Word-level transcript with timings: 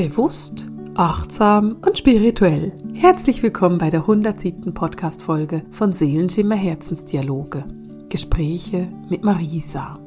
Bewusst, 0.00 0.66
achtsam 0.94 1.76
und 1.84 1.98
spirituell. 1.98 2.72
Herzlich 2.94 3.42
willkommen 3.42 3.76
bei 3.76 3.90
der 3.90 4.00
107. 4.00 4.72
Podcast-Folge 4.72 5.62
von 5.72 5.92
Seelenschimmer 5.92 6.54
Herzensdialoge. 6.54 7.66
Gespräche 8.08 8.88
mit 9.10 9.24
Marisa. 9.24 9.98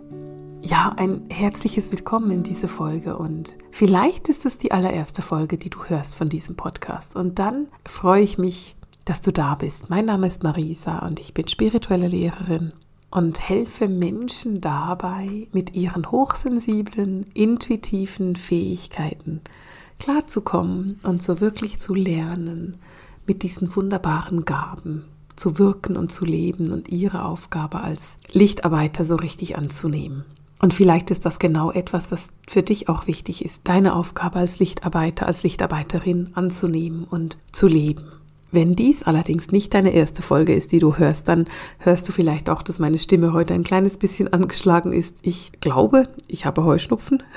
Ja, 0.64 0.96
ein 0.98 1.30
herzliches 1.30 1.92
Willkommen 1.92 2.32
in 2.32 2.42
diese 2.42 2.68
Folge 2.68 3.16
und 3.18 3.56
vielleicht 3.70 4.30
ist 4.30 4.48
es 4.48 4.58
die 4.58 4.72
allererste 4.72 5.22
Folge, 5.22 5.58
die 5.58 5.70
du 5.70 5.84
hörst 5.86 6.16
von 6.16 6.28
diesem 6.28 6.56
Podcast. 6.56 7.16
Und 7.16 7.38
dann 7.38 7.68
freue 7.86 8.24
ich 8.24 8.40
mich, 8.40 8.76
dass 9.06 9.22
du 9.22 9.32
da 9.32 9.54
bist. 9.54 9.92
Mein 9.92 10.06
Name 10.06 10.26
ist 10.26 10.42
Marisa 10.42 11.06
und 11.06 11.20
ich 11.20 11.36
bin 11.36 11.48
spirituelle 11.48 12.08
Lehrerin 12.08 12.74
und 13.12 13.48
helfe 13.48 13.88
Menschen 13.88 14.60
dabei, 14.60 15.50
mit 15.52 15.76
ihren 15.76 16.10
hochsensiblen, 16.10 17.28
intuitiven 17.36 18.36
Fähigkeiten 18.36 19.42
klarzukommen 20.00 21.00
und 21.04 21.22
so 21.24 21.42
wirklich 21.42 21.80
zu 21.80 21.94
lernen, 21.94 22.78
mit 23.26 23.44
diesen 23.44 23.76
wunderbaren 23.76 24.46
Gaben 24.46 25.06
zu 25.36 25.58
wirken 25.58 25.98
und 25.98 26.12
zu 26.12 26.26
leben 26.26 26.72
und 26.72 26.90
ihre 26.90 27.26
Aufgabe 27.26 27.82
als 27.82 28.18
Lichtarbeiter 28.32 29.06
so 29.06 29.16
richtig 29.16 29.58
anzunehmen. 29.58 30.26
Und 30.62 30.74
vielleicht 30.74 31.12
ist 31.12 31.26
das 31.26 31.40
genau 31.40 31.72
etwas, 31.72 32.12
was 32.12 32.30
für 32.48 32.64
dich 32.64 32.88
auch 32.88 33.08
wichtig 33.08 33.44
ist, 33.44 33.62
deine 33.66 33.96
Aufgabe 33.96 34.40
als 34.40 34.60
Lichtarbeiter, 34.60 35.26
als 35.26 35.44
Lichtarbeiterin 35.44 36.30
anzunehmen 36.36 37.04
und 37.04 37.38
zu 37.52 37.68
leben. 37.68 38.06
Wenn 38.54 38.76
dies 38.76 39.02
allerdings 39.02 39.52
nicht 39.52 39.74
deine 39.74 39.94
erste 39.94 40.22
Folge 40.22 40.54
ist, 40.54 40.72
die 40.72 40.78
du 40.78 40.98
hörst, 40.98 41.28
dann 41.28 41.46
hörst 41.80 42.08
du 42.08 42.12
vielleicht 42.12 42.52
auch, 42.52 42.62
dass 42.62 42.78
meine 42.78 43.00
Stimme 43.00 43.34
heute 43.34 43.56
ein 43.56 43.64
kleines 43.64 43.98
bisschen 43.98 44.32
angeschlagen 44.32 44.94
ist. 44.94 45.18
Ich 45.24 45.54
glaube, 45.60 46.08
ich 46.28 46.46
habe 46.46 46.64
Heuschnupfen. 46.64 47.24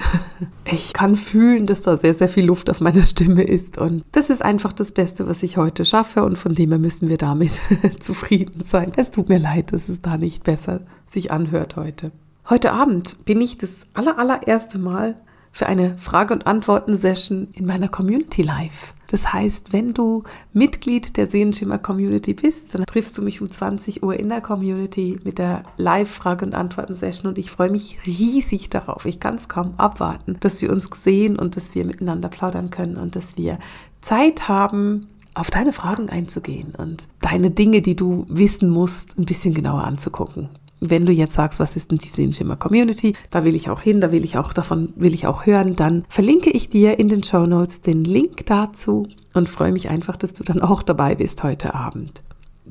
Ich 0.69 0.93
kann 0.93 1.15
fühlen, 1.15 1.67
dass 1.67 1.83
da 1.83 1.97
sehr, 1.97 2.13
sehr 2.13 2.29
viel 2.29 2.45
Luft 2.45 2.69
auf 2.71 2.81
meiner 2.81 3.05
Stimme 3.05 3.45
ist. 3.45 3.79
Und 3.79 4.03
das 4.11 4.31
ist 4.31 4.45
einfach 4.45 4.73
das 4.73 4.91
Beste, 4.91 5.29
was 5.29 5.45
ich 5.45 5.57
heute 5.57 5.85
schaffe. 5.85 6.25
Und 6.25 6.37
von 6.37 6.57
dem 6.57 6.71
her 6.71 6.81
müssen 6.81 7.09
wir 7.09 7.19
damit 7.19 7.61
zufrieden 8.01 8.65
sein. 8.65 8.91
Es 8.97 9.13
tut 9.13 9.29
mir 9.29 9.39
leid, 9.39 9.73
dass 9.73 9.89
es 9.89 10.03
da 10.03 10.17
nicht 10.17 10.43
besser 10.43 10.81
sich 11.07 11.31
anhört 11.31 11.77
heute. 11.77 12.11
Heute 12.51 12.73
Abend 12.73 13.25
bin 13.25 13.41
ich 13.41 13.59
das 13.59 13.77
aller, 13.95 14.19
allererste 14.19 14.81
Mal 14.81 15.15
für 15.53 15.67
eine 15.67 15.97
Frage- 15.99 16.35
und 16.35 16.49
Antworten-Session 16.49 17.49
in 17.53 17.65
meiner 17.65 17.89
Community 17.89 18.43
Live. 18.43 18.96
Das 19.09 19.33
heißt, 19.33 19.73
wenn 19.73 19.95
du 19.95 20.25
Mitglied 20.53 21.17
der 21.17 21.27
Sehenschimmer 21.27 21.79
Community 21.79 22.35
bist, 22.35 22.75
dann 22.75 22.85
triffst 22.87 23.17
du 23.19 23.23
mich 23.23 23.41
um 23.41 23.51
20 23.51 24.03
Uhr 24.03 24.15
in 24.15 24.29
der 24.29 24.41
Community 24.41 25.19
mit 25.25 25.39
der 25.39 25.63
Live-Frage- 25.77 26.45
und 26.45 26.55
Antworten-Session 26.55 27.29
und 27.29 27.39
ich 27.39 27.51
freue 27.51 27.71
mich 27.71 27.99
riesig 28.07 28.71
darauf. 28.71 29.05
Ich 29.05 29.21
kann 29.21 29.37
es 29.37 29.49
kaum 29.49 29.75
abwarten, 29.77 30.37
dass 30.41 30.61
wir 30.63 30.71
uns 30.71 30.89
sehen 31.03 31.39
und 31.39 31.57
dass 31.57 31.75
wir 31.75 31.85
miteinander 31.85 32.29
plaudern 32.29 32.71
können 32.71 32.97
und 32.97 33.17
dass 33.17 33.37
wir 33.37 33.59
Zeit 34.01 34.49
haben, 34.49 35.07
auf 35.35 35.51
deine 35.51 35.75
Fragen 35.75 36.09
einzugehen 36.09 36.73
und 36.77 37.09
deine 37.21 37.51
Dinge, 37.51 37.83
die 37.83 37.95
du 37.95 38.25
wissen 38.29 38.71
musst, 38.71 39.19
ein 39.19 39.27
bisschen 39.27 39.53
genauer 39.53 39.85
anzugucken 39.85 40.49
wenn 40.81 41.07
du 41.07 41.13
jetzt 41.13 41.35
sagst, 41.35 41.61
was 41.61 41.77
ist 41.77 41.91
denn 41.91 41.99
die 41.99 42.09
Sehenschimmer 42.09 42.57
Community, 42.57 43.15
da 43.31 43.45
will 43.45 43.55
ich 43.55 43.71
auch 43.71 43.81
hin, 43.81 44.01
da 44.01 44.13
will 44.13 44.25
ich 44.25 44.37
auch 44.37 44.53
davon, 44.53 44.93
will 44.97 45.15
ich 45.15 45.27
auch 45.27 45.47
hören, 45.47 45.77
dann 45.77 46.05
verlinke 46.09 46.51
ich 46.51 46.69
dir 46.69 46.99
in 46.99 47.09
den 47.09 47.23
Show 47.23 47.47
Notes 47.47 47.81
den 47.81 48.05
Link 48.05 48.47
dazu 48.47 49.09
und 49.35 49.49
freue 49.49 49.73
mich 49.73 49.89
einfach, 49.89 50.17
dass 50.17 50.35
du 50.35 50.45
dann 50.45 50.61
auch 50.61 50.83
dabei 50.83 51.15
bist 51.15 51.43
heute 51.43 51.75
Abend. 51.75 52.23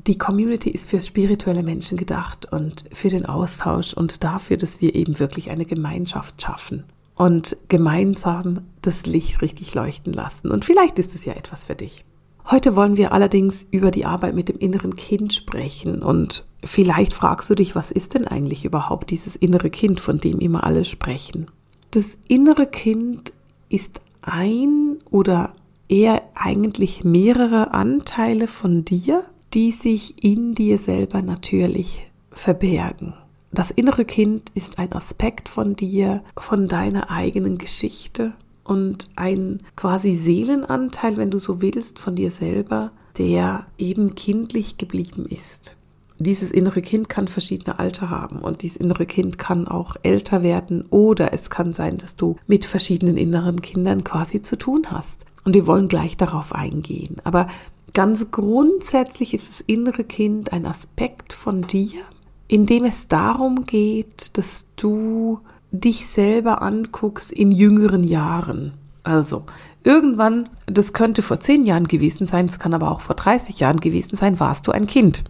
Die 0.06 0.18
Community 0.18 0.70
ist 0.70 0.88
für 0.88 1.00
spirituelle 1.00 1.62
Menschen 1.62 1.96
gedacht 1.96 2.46
und 2.52 2.84
für 2.92 3.08
den 3.08 3.26
Austausch 3.26 3.94
und 3.94 4.22
dafür, 4.22 4.56
dass 4.56 4.80
wir 4.80 4.94
eben 4.94 5.18
wirklich 5.18 5.50
eine 5.50 5.64
Gemeinschaft 5.64 6.40
schaffen 6.40 6.84
und 7.16 7.56
gemeinsam 7.68 8.60
das 8.82 9.06
Licht 9.06 9.40
richtig 9.40 9.74
leuchten 9.74 10.12
lassen. 10.12 10.50
Und 10.50 10.64
vielleicht 10.64 10.98
ist 10.98 11.14
es 11.14 11.24
ja 11.24 11.32
etwas 11.32 11.64
für 11.64 11.74
dich. 11.74 12.04
Heute 12.48 12.76
wollen 12.76 12.96
wir 12.96 13.10
allerdings 13.10 13.66
über 13.72 13.90
die 13.90 14.04
Arbeit 14.04 14.36
mit 14.36 14.48
dem 14.48 14.58
inneren 14.58 14.94
Kind 14.94 15.34
sprechen 15.34 16.00
und 16.00 16.46
vielleicht 16.62 17.12
fragst 17.12 17.50
du 17.50 17.56
dich, 17.56 17.74
was 17.74 17.90
ist 17.90 18.14
denn 18.14 18.28
eigentlich 18.28 18.64
überhaupt 18.64 19.10
dieses 19.10 19.34
innere 19.34 19.68
Kind, 19.68 19.98
von 19.98 20.18
dem 20.18 20.38
immer 20.38 20.62
alle 20.62 20.84
sprechen? 20.84 21.48
Das 21.90 22.18
innere 22.28 22.66
Kind 22.66 23.32
ist 23.68 24.00
ein 24.22 24.98
oder 25.10 25.54
eher 25.88 26.22
eigentlich 26.34 27.02
mehrere 27.02 27.74
Anteile 27.74 28.46
von 28.46 28.84
dir, 28.84 29.24
die 29.52 29.72
sich 29.72 30.22
in 30.22 30.54
dir 30.54 30.78
selber 30.78 31.22
natürlich 31.22 32.10
verbergen. 32.30 33.14
Das 33.50 33.72
innere 33.72 34.04
Kind 34.04 34.50
ist 34.54 34.78
ein 34.78 34.92
Aspekt 34.92 35.48
von 35.48 35.74
dir, 35.74 36.22
von 36.36 36.68
deiner 36.68 37.10
eigenen 37.10 37.58
Geschichte, 37.58 38.34
und 38.66 39.08
ein 39.16 39.58
quasi 39.76 40.12
Seelenanteil, 40.12 41.16
wenn 41.16 41.30
du 41.30 41.38
so 41.38 41.62
willst, 41.62 41.98
von 41.98 42.16
dir 42.16 42.30
selber, 42.30 42.92
der 43.18 43.66
eben 43.78 44.14
kindlich 44.14 44.76
geblieben 44.76 45.26
ist. 45.26 45.76
Dieses 46.18 46.50
innere 46.50 46.80
Kind 46.80 47.08
kann 47.10 47.28
verschiedene 47.28 47.78
Alter 47.78 48.08
haben 48.08 48.38
und 48.38 48.62
dieses 48.62 48.78
innere 48.78 49.04
Kind 49.04 49.38
kann 49.38 49.68
auch 49.68 49.96
älter 50.02 50.42
werden 50.42 50.84
oder 50.88 51.34
es 51.34 51.50
kann 51.50 51.74
sein, 51.74 51.98
dass 51.98 52.16
du 52.16 52.36
mit 52.46 52.64
verschiedenen 52.64 53.18
inneren 53.18 53.60
Kindern 53.60 54.02
quasi 54.02 54.40
zu 54.42 54.56
tun 54.56 54.86
hast. 54.90 55.26
Und 55.44 55.54
wir 55.54 55.66
wollen 55.66 55.88
gleich 55.88 56.16
darauf 56.16 56.54
eingehen. 56.54 57.16
Aber 57.24 57.48
ganz 57.92 58.30
grundsätzlich 58.30 59.34
ist 59.34 59.50
das 59.50 59.60
innere 59.60 60.04
Kind 60.04 60.52
ein 60.52 60.64
Aspekt 60.64 61.34
von 61.34 61.62
dir, 61.62 62.00
in 62.48 62.64
dem 62.64 62.84
es 62.84 63.08
darum 63.08 63.66
geht, 63.66 64.38
dass 64.38 64.66
du 64.76 65.40
dich 65.70 66.06
selber 66.06 66.62
anguckst 66.62 67.32
in 67.32 67.52
jüngeren 67.52 68.04
Jahren. 68.04 68.74
Also, 69.02 69.44
irgendwann, 69.84 70.48
das 70.66 70.92
könnte 70.92 71.22
vor 71.22 71.40
zehn 71.40 71.64
Jahren 71.64 71.88
gewesen 71.88 72.26
sein, 72.26 72.46
es 72.46 72.58
kann 72.58 72.74
aber 72.74 72.90
auch 72.90 73.00
vor 73.00 73.14
30 73.14 73.60
Jahren 73.60 73.80
gewesen 73.80 74.16
sein, 74.16 74.40
warst 74.40 74.66
du 74.66 74.72
ein 74.72 74.86
Kind. 74.86 75.24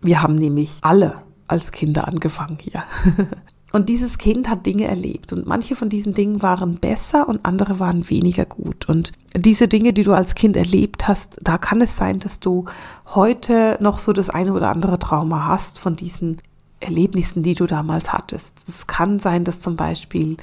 Wir 0.00 0.22
haben 0.22 0.36
nämlich 0.36 0.78
alle 0.82 1.22
als 1.48 1.72
Kinder 1.72 2.06
angefangen 2.06 2.58
hier. 2.60 2.84
Und 3.72 3.88
dieses 3.88 4.16
Kind 4.16 4.48
hat 4.48 4.64
Dinge 4.64 4.86
erlebt 4.86 5.34
und 5.34 5.46
manche 5.46 5.76
von 5.76 5.90
diesen 5.90 6.14
Dingen 6.14 6.40
waren 6.40 6.76
besser 6.76 7.28
und 7.28 7.44
andere 7.44 7.78
waren 7.78 8.08
weniger 8.08 8.46
gut. 8.46 8.88
Und 8.88 9.12
diese 9.34 9.68
Dinge, 9.68 9.92
die 9.92 10.02
du 10.02 10.14
als 10.14 10.34
Kind 10.34 10.56
erlebt 10.56 11.06
hast, 11.08 11.36
da 11.42 11.58
kann 11.58 11.82
es 11.82 11.94
sein, 11.94 12.18
dass 12.18 12.40
du 12.40 12.64
heute 13.14 13.76
noch 13.80 13.98
so 13.98 14.14
das 14.14 14.30
eine 14.30 14.54
oder 14.54 14.70
andere 14.70 14.98
Trauma 14.98 15.46
hast 15.46 15.78
von 15.78 15.94
diesen 15.94 16.38
Erlebnissen, 16.80 17.42
die 17.42 17.54
du 17.54 17.66
damals 17.66 18.12
hattest. 18.12 18.64
Es 18.68 18.86
kann 18.86 19.18
sein, 19.18 19.44
dass 19.44 19.60
zum 19.60 19.76
Beispiel 19.76 20.36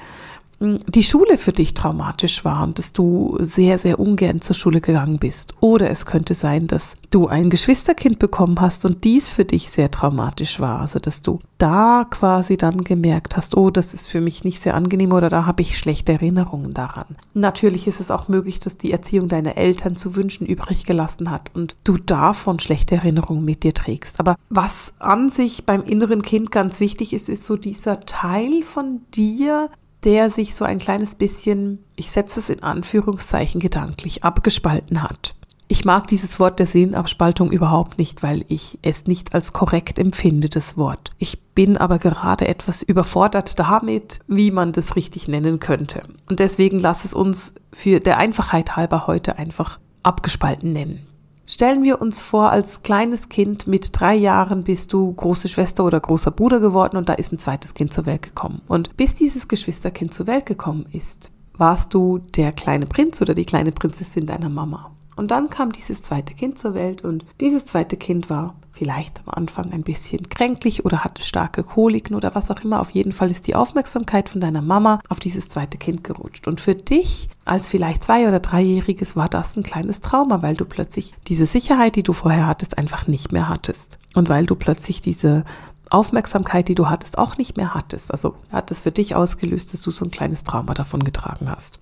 die 0.60 1.04
Schule 1.04 1.38
für 1.38 1.52
dich 1.52 1.74
traumatisch 1.74 2.44
war 2.44 2.62
und 2.62 2.78
dass 2.78 2.92
du 2.92 3.36
sehr, 3.40 3.78
sehr 3.78 3.98
ungern 3.98 4.40
zur 4.40 4.54
Schule 4.54 4.80
gegangen 4.80 5.18
bist. 5.18 5.54
Oder 5.60 5.90
es 5.90 6.06
könnte 6.06 6.34
sein, 6.34 6.66
dass 6.66 6.96
du 7.10 7.26
ein 7.26 7.50
Geschwisterkind 7.50 8.18
bekommen 8.18 8.60
hast 8.60 8.84
und 8.84 9.04
dies 9.04 9.28
für 9.28 9.44
dich 9.44 9.70
sehr 9.70 9.90
traumatisch 9.90 10.60
war. 10.60 10.80
Also 10.80 10.98
dass 10.98 11.22
du 11.22 11.40
da 11.58 12.06
quasi 12.08 12.56
dann 12.56 12.84
gemerkt 12.84 13.36
hast, 13.36 13.56
oh, 13.56 13.70
das 13.70 13.94
ist 13.94 14.08
für 14.08 14.20
mich 14.20 14.44
nicht 14.44 14.60
sehr 14.60 14.74
angenehm 14.74 15.12
oder 15.12 15.28
da 15.28 15.46
habe 15.46 15.62
ich 15.62 15.78
schlechte 15.78 16.12
Erinnerungen 16.12 16.74
daran. 16.74 17.16
Natürlich 17.34 17.86
ist 17.86 18.00
es 18.00 18.10
auch 18.10 18.28
möglich, 18.28 18.60
dass 18.60 18.76
die 18.76 18.92
Erziehung 18.92 19.28
deiner 19.28 19.56
Eltern 19.56 19.96
zu 19.96 20.16
wünschen 20.16 20.46
übrig 20.46 20.84
gelassen 20.84 21.30
hat 21.30 21.50
und 21.54 21.76
du 21.84 21.96
davon 21.96 22.58
schlechte 22.58 22.96
Erinnerungen 22.96 23.44
mit 23.44 23.62
dir 23.62 23.74
trägst. 23.74 24.20
Aber 24.20 24.36
was 24.50 24.92
an 24.98 25.30
sich 25.30 25.64
beim 25.64 25.82
inneren 25.84 26.22
Kind 26.22 26.50
ganz 26.50 26.80
wichtig 26.80 27.12
ist, 27.12 27.28
ist 27.28 27.44
so 27.44 27.56
dieser 27.56 28.00
Teil 28.00 28.62
von 28.62 29.02
dir, 29.14 29.70
der 30.04 30.30
sich 30.30 30.54
so 30.54 30.64
ein 30.64 30.78
kleines 30.78 31.14
bisschen, 31.14 31.84
ich 31.96 32.10
setze 32.10 32.40
es 32.40 32.50
in 32.50 32.62
Anführungszeichen 32.62 33.60
gedanklich, 33.60 34.22
abgespalten 34.22 35.02
hat. 35.02 35.34
Ich 35.66 35.86
mag 35.86 36.06
dieses 36.08 36.38
Wort 36.38 36.58
der 36.58 36.66
Seelenabspaltung 36.66 37.50
überhaupt 37.50 37.98
nicht, 37.98 38.22
weil 38.22 38.44
ich 38.48 38.78
es 38.82 39.06
nicht 39.06 39.34
als 39.34 39.54
korrekt 39.54 39.98
empfinde, 39.98 40.50
das 40.50 40.76
Wort. 40.76 41.12
Ich 41.18 41.40
bin 41.54 41.78
aber 41.78 41.98
gerade 41.98 42.46
etwas 42.46 42.82
überfordert 42.82 43.58
damit, 43.58 44.20
wie 44.26 44.50
man 44.50 44.72
das 44.72 44.94
richtig 44.94 45.26
nennen 45.26 45.60
könnte. 45.60 46.02
Und 46.28 46.40
deswegen 46.40 46.78
lass 46.78 47.06
es 47.06 47.14
uns 47.14 47.54
für 47.72 47.98
der 47.98 48.18
Einfachheit 48.18 48.76
halber 48.76 49.06
heute 49.06 49.38
einfach 49.38 49.80
abgespalten 50.02 50.72
nennen. 50.72 51.06
Stellen 51.54 51.84
wir 51.84 52.00
uns 52.00 52.20
vor, 52.20 52.50
als 52.50 52.82
kleines 52.82 53.28
Kind 53.28 53.68
mit 53.68 53.90
drei 53.92 54.16
Jahren 54.16 54.64
bist 54.64 54.92
du 54.92 55.12
große 55.12 55.46
Schwester 55.46 55.84
oder 55.84 56.00
großer 56.00 56.32
Bruder 56.32 56.58
geworden 56.58 56.96
und 56.96 57.08
da 57.08 57.12
ist 57.12 57.30
ein 57.30 57.38
zweites 57.38 57.74
Kind 57.74 57.92
zur 57.92 58.06
Welt 58.06 58.22
gekommen. 58.22 58.60
Und 58.66 58.96
bis 58.96 59.14
dieses 59.14 59.46
Geschwisterkind 59.46 60.12
zur 60.12 60.26
Welt 60.26 60.46
gekommen 60.46 60.86
ist, 60.90 61.30
warst 61.56 61.94
du 61.94 62.18
der 62.18 62.50
kleine 62.50 62.86
Prinz 62.86 63.20
oder 63.22 63.34
die 63.34 63.44
kleine 63.44 63.70
Prinzessin 63.70 64.26
deiner 64.26 64.48
Mama. 64.48 64.90
Und 65.16 65.30
dann 65.30 65.50
kam 65.50 65.72
dieses 65.72 66.02
zweite 66.02 66.34
Kind 66.34 66.58
zur 66.58 66.74
Welt 66.74 67.04
und 67.04 67.24
dieses 67.40 67.64
zweite 67.64 67.96
Kind 67.96 68.30
war 68.30 68.54
vielleicht 68.74 69.20
am 69.20 69.32
Anfang 69.32 69.72
ein 69.72 69.82
bisschen 69.82 70.28
kränklich 70.28 70.84
oder 70.84 71.04
hatte 71.04 71.22
starke 71.22 71.62
Koliken 71.62 72.16
oder 72.16 72.34
was 72.34 72.50
auch 72.50 72.60
immer. 72.60 72.80
Auf 72.80 72.90
jeden 72.90 73.12
Fall 73.12 73.30
ist 73.30 73.46
die 73.46 73.54
Aufmerksamkeit 73.54 74.28
von 74.28 74.40
deiner 74.40 74.62
Mama 74.62 74.98
auf 75.08 75.20
dieses 75.20 75.48
zweite 75.48 75.78
Kind 75.78 76.02
gerutscht. 76.02 76.48
Und 76.48 76.60
für 76.60 76.74
dich 76.74 77.28
als 77.44 77.68
vielleicht 77.68 78.04
zwei- 78.04 78.26
oder 78.26 78.40
dreijähriges 78.40 79.14
war 79.14 79.28
das 79.28 79.56
ein 79.56 79.62
kleines 79.62 80.00
Trauma, 80.00 80.42
weil 80.42 80.56
du 80.56 80.64
plötzlich 80.64 81.14
diese 81.28 81.46
Sicherheit, 81.46 81.94
die 81.94 82.02
du 82.02 82.12
vorher 82.12 82.46
hattest, 82.46 82.76
einfach 82.76 83.06
nicht 83.06 83.32
mehr 83.32 83.48
hattest. 83.48 83.98
Und 84.14 84.28
weil 84.28 84.46
du 84.46 84.56
plötzlich 84.56 85.00
diese 85.00 85.44
Aufmerksamkeit, 85.90 86.66
die 86.66 86.74
du 86.74 86.88
hattest, 86.88 87.18
auch 87.18 87.36
nicht 87.36 87.56
mehr 87.56 87.74
hattest. 87.74 88.10
Also 88.10 88.34
hat 88.50 88.70
es 88.70 88.80
für 88.80 88.90
dich 88.90 89.14
ausgelöst, 89.14 89.72
dass 89.72 89.82
du 89.82 89.92
so 89.92 90.04
ein 90.04 90.10
kleines 90.10 90.42
Trauma 90.42 90.74
davon 90.74 91.04
getragen 91.04 91.48
hast. 91.48 91.78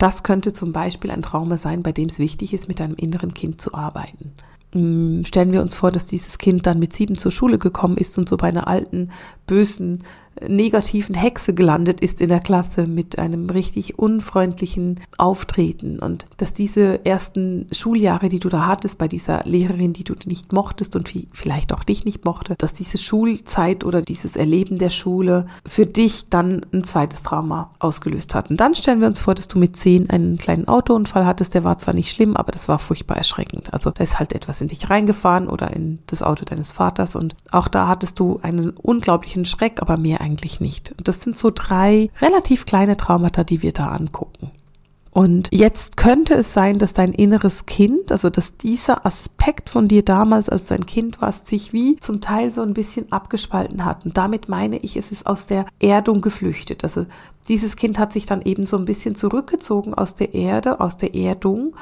Das 0.00 0.22
könnte 0.22 0.54
zum 0.54 0.72
Beispiel 0.72 1.10
ein 1.10 1.20
Trauma 1.20 1.58
sein, 1.58 1.82
bei 1.82 1.92
dem 1.92 2.08
es 2.08 2.18
wichtig 2.18 2.54
ist, 2.54 2.68
mit 2.68 2.80
deinem 2.80 2.94
inneren 2.94 3.34
Kind 3.34 3.60
zu 3.60 3.74
arbeiten. 3.74 4.32
Hm, 4.72 5.26
stellen 5.26 5.52
wir 5.52 5.60
uns 5.60 5.74
vor, 5.74 5.92
dass 5.92 6.06
dieses 6.06 6.38
Kind 6.38 6.66
dann 6.66 6.78
mit 6.78 6.94
sieben 6.94 7.18
zur 7.18 7.30
Schule 7.30 7.58
gekommen 7.58 7.98
ist 7.98 8.16
und 8.16 8.26
so 8.26 8.38
bei 8.38 8.48
einer 8.48 8.66
alten, 8.66 9.10
bösen 9.46 10.04
negativen 10.46 11.14
Hexe 11.14 11.54
gelandet 11.54 12.00
ist 12.00 12.20
in 12.20 12.28
der 12.28 12.40
Klasse 12.40 12.86
mit 12.86 13.18
einem 13.18 13.50
richtig 13.50 13.98
unfreundlichen 13.98 15.00
Auftreten 15.18 15.98
und 15.98 16.26
dass 16.36 16.54
diese 16.54 17.04
ersten 17.04 17.66
Schuljahre, 17.72 18.28
die 18.28 18.38
du 18.38 18.48
da 18.48 18.66
hattest 18.66 18.98
bei 18.98 19.08
dieser 19.08 19.42
Lehrerin, 19.44 19.92
die 19.92 20.04
du 20.04 20.14
nicht 20.24 20.52
mochtest 20.52 20.96
und 20.96 21.12
vielleicht 21.32 21.72
auch 21.72 21.84
dich 21.84 22.04
nicht 22.04 22.24
mochte, 22.24 22.54
dass 22.58 22.74
diese 22.74 22.98
Schulzeit 22.98 23.84
oder 23.84 24.02
dieses 24.02 24.36
Erleben 24.36 24.78
der 24.78 24.90
Schule 24.90 25.46
für 25.66 25.86
dich 25.86 26.28
dann 26.30 26.64
ein 26.72 26.84
zweites 26.84 27.22
Trauma 27.22 27.70
ausgelöst 27.78 28.34
hat. 28.34 28.50
Und 28.50 28.60
dann 28.60 28.74
stellen 28.74 29.00
wir 29.00 29.08
uns 29.08 29.20
vor, 29.20 29.34
dass 29.34 29.48
du 29.48 29.58
mit 29.58 29.76
zehn 29.76 30.08
einen 30.10 30.36
kleinen 30.36 30.68
Autounfall 30.68 31.26
hattest, 31.26 31.54
der 31.54 31.64
war 31.64 31.78
zwar 31.78 31.94
nicht 31.94 32.10
schlimm, 32.10 32.36
aber 32.36 32.52
das 32.52 32.68
war 32.68 32.78
furchtbar 32.78 33.16
erschreckend. 33.16 33.72
Also 33.72 33.90
da 33.90 34.02
ist 34.02 34.18
halt 34.18 34.32
etwas 34.32 34.60
in 34.60 34.68
dich 34.68 34.88
reingefahren 34.88 35.48
oder 35.48 35.74
in 35.74 35.98
das 36.06 36.22
Auto 36.22 36.44
deines 36.44 36.70
Vaters 36.72 37.16
und 37.16 37.34
auch 37.50 37.68
da 37.68 37.88
hattest 37.88 38.18
du 38.18 38.40
einen 38.42 38.70
unglaublichen 38.70 39.44
Schreck, 39.44 39.82
aber 39.82 39.96
mehr 39.96 40.19
eigentlich 40.20 40.60
nicht. 40.60 40.92
Und 40.96 41.08
das 41.08 41.22
sind 41.22 41.36
so 41.36 41.50
drei 41.54 42.10
relativ 42.20 42.66
kleine 42.66 42.96
Traumata, 42.96 43.44
die 43.44 43.62
wir 43.62 43.72
da 43.72 43.88
angucken. 43.88 44.50
Und 45.12 45.48
jetzt 45.50 45.96
könnte 45.96 46.34
es 46.34 46.54
sein, 46.54 46.78
dass 46.78 46.92
dein 46.92 47.12
inneres 47.12 47.66
Kind, 47.66 48.12
also 48.12 48.30
dass 48.30 48.56
dieser 48.56 49.04
Aspekt 49.04 49.68
von 49.68 49.88
dir 49.88 50.04
damals, 50.04 50.48
als 50.48 50.68
du 50.68 50.74
ein 50.74 50.86
Kind 50.86 51.20
warst, 51.20 51.48
sich 51.48 51.72
wie 51.72 51.96
zum 51.96 52.20
Teil 52.20 52.52
so 52.52 52.62
ein 52.62 52.74
bisschen 52.74 53.10
abgespalten 53.10 53.84
hat. 53.84 54.04
Und 54.04 54.16
damit 54.16 54.48
meine 54.48 54.78
ich, 54.78 54.96
es 54.96 55.10
ist 55.10 55.26
aus 55.26 55.46
der 55.46 55.66
Erdung 55.80 56.20
geflüchtet. 56.20 56.84
Also 56.84 57.06
dieses 57.48 57.74
Kind 57.74 57.98
hat 57.98 58.12
sich 58.12 58.26
dann 58.26 58.42
eben 58.42 58.66
so 58.66 58.76
ein 58.76 58.84
bisschen 58.84 59.16
zurückgezogen 59.16 59.94
aus 59.94 60.14
der 60.14 60.32
Erde, 60.32 60.78
aus 60.78 60.96
der 60.96 61.12
Erdung 61.16 61.74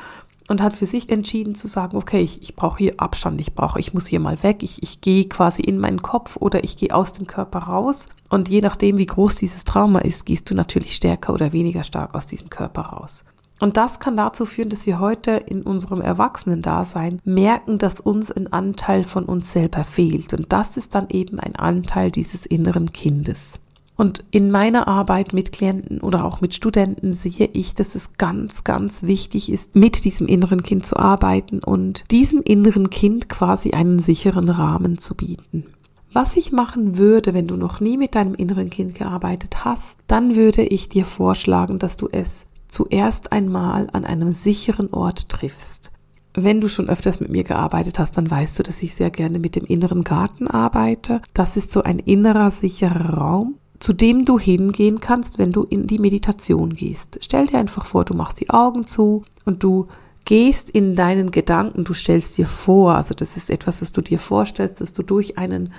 und 0.49 0.62
hat 0.62 0.75
für 0.75 0.87
sich 0.87 1.11
entschieden 1.11 1.55
zu 1.55 1.69
sagen, 1.69 1.97
okay, 1.97 2.21
ich, 2.21 2.43
ich 2.43 2.56
brauche 2.56 2.79
hier 2.79 2.95
Abstand, 2.97 3.41
ich 3.41 3.55
brauche, 3.55 3.79
ich 3.79 3.95
muss 3.95 4.06
hier 4.06 4.19
mal 4.19 4.43
weg, 4.43 4.62
ich, 4.62 4.83
ich 4.83 5.00
gehe 5.00 5.29
quasi 5.29 5.62
in 5.62 5.79
meinen 5.79 6.03
Kopf 6.03 6.37
oder 6.37 6.65
ich 6.65 6.77
gehe 6.77 6.95
aus 6.95 7.12
dem 7.12 7.27
Körper 7.27 7.61
raus. 7.61 8.09
Und 8.31 8.49
je 8.49 8.61
nachdem, 8.61 8.99
wie 8.99 9.06
groß 9.06 9.37
dieses 9.37 9.65
Trauma 9.65 10.00
ist, 10.00 10.27
gehst 10.27 10.50
du 10.50 10.55
natürlich 10.55 10.95
stärker 10.95 11.33
oder 11.33 11.53
weniger 11.53 11.85
stark 11.85 12.15
aus 12.15 12.27
diesem 12.27 12.50
Körper 12.50 12.83
raus. 12.83 13.25
Und 13.61 13.77
das 13.77 13.99
kann 13.99 14.17
dazu 14.17 14.47
führen, 14.47 14.69
dass 14.69 14.87
wir 14.87 15.00
heute 15.00 15.33
in 15.33 15.62
unserem 15.62 16.00
Erwachsenen-Dasein 16.00 17.21
merken, 17.25 17.79
dass 17.79 18.01
uns 18.01 18.31
ein 18.31 18.53
Anteil 18.53 19.03
von 19.03 19.25
uns 19.25 19.53
selber 19.53 19.85
fehlt. 19.85 20.33
Und 20.33 20.53
das 20.53 20.77
ist 20.77 20.94
dann 20.94 21.09
eben 21.11 21.41
ein 21.41 21.56
Anteil 21.56 22.11
dieses 22.11 22.47
inneren 22.47 22.93
Kindes. 22.93 23.59
Und 24.00 24.23
in 24.31 24.53
meiner 24.53 24.87
Arbeit 24.87 25.33
mit 25.33 25.50
Klienten 25.50 26.00
oder 26.00 26.25
auch 26.25 26.41
mit 26.41 26.55
Studenten 26.55 27.15
sehe 27.15 27.50
ich, 27.53 27.75
dass 27.75 27.97
es 27.97 28.12
ganz, 28.17 28.62
ganz 28.62 29.03
wichtig 29.03 29.50
ist, 29.50 29.75
mit 29.75 30.05
diesem 30.05 30.29
inneren 30.29 30.62
Kind 30.62 30.87
zu 30.87 30.97
arbeiten 30.97 31.59
und 31.59 32.09
diesem 32.12 32.41
inneren 32.41 32.91
Kind 32.91 33.29
quasi 33.29 33.73
einen 33.73 33.99
sicheren 33.99 34.50
Rahmen 34.50 34.99
zu 34.99 35.17
bieten. 35.17 35.65
Was 36.12 36.37
ich 36.37 36.53
machen 36.53 36.97
würde, 36.97 37.35
wenn 37.35 37.49
du 37.49 37.56
noch 37.56 37.81
nie 37.81 37.97
mit 37.97 38.15
deinem 38.15 38.35
inneren 38.35 38.71
Kind 38.71 38.95
gearbeitet 38.95 39.65
hast, 39.65 39.99
dann 40.06 40.37
würde 40.37 40.62
ich 40.62 40.89
dir 40.89 41.05
vorschlagen, 41.05 41.81
dass 41.81 41.97
du 41.97 42.06
es 42.11 42.47
zuerst 42.69 43.33
einmal 43.33 43.89
an 43.93 44.05
einem 44.05 44.31
sicheren 44.31 44.93
Ort 44.93 45.29
triffst. 45.29 45.91
Wenn 46.35 46.61
du 46.61 46.69
schon 46.69 46.89
öfters 46.89 47.19
mit 47.19 47.31
mir 47.31 47.43
gearbeitet 47.43 47.99
hast, 47.99 48.17
dann 48.17 48.31
weißt 48.31 48.61
du, 48.61 48.62
dass 48.62 48.81
ich 48.81 48.94
sehr 48.94 49.11
gerne 49.11 49.41
mit 49.41 49.56
dem 49.56 49.65
inneren 49.65 50.05
Garten 50.05 50.47
arbeite. 50.47 51.21
Das 51.35 51.56
ist 51.56 51.73
so 51.73 51.83
ein 51.83 51.99
innerer 51.99 52.53
sicherer 52.53 53.15
Raum, 53.15 53.56
zu 53.79 53.93
dem 53.93 54.25
du 54.25 54.39
hingehen 54.39 55.01
kannst, 55.01 55.39
wenn 55.39 55.53
du 55.53 55.63
in 55.63 55.87
die 55.87 55.99
Meditation 55.99 56.75
gehst. 56.75 57.19
Stell 57.23 57.47
dir 57.47 57.59
einfach 57.59 57.87
vor, 57.87 58.05
du 58.05 58.15
machst 58.15 58.41
die 58.41 58.51
Augen 58.51 58.87
zu 58.87 59.25
und 59.45 59.63
du 59.63 59.87
gehst 60.25 60.69
in 60.69 60.95
deinen 60.97 61.31
Gedanken, 61.31 61.85
du 61.85 61.95
stellst 61.95 62.37
dir 62.37 62.47
vor, 62.47 62.95
also 62.97 63.15
das 63.15 63.37
ist 63.37 63.51
etwas, 63.51 63.81
was 63.81 63.93
du 63.93 64.03
dir 64.03 64.19
vorstellst, 64.19 64.81
dass 64.81 64.93
du 64.93 65.03
durch 65.03 65.39
einen, 65.39 65.73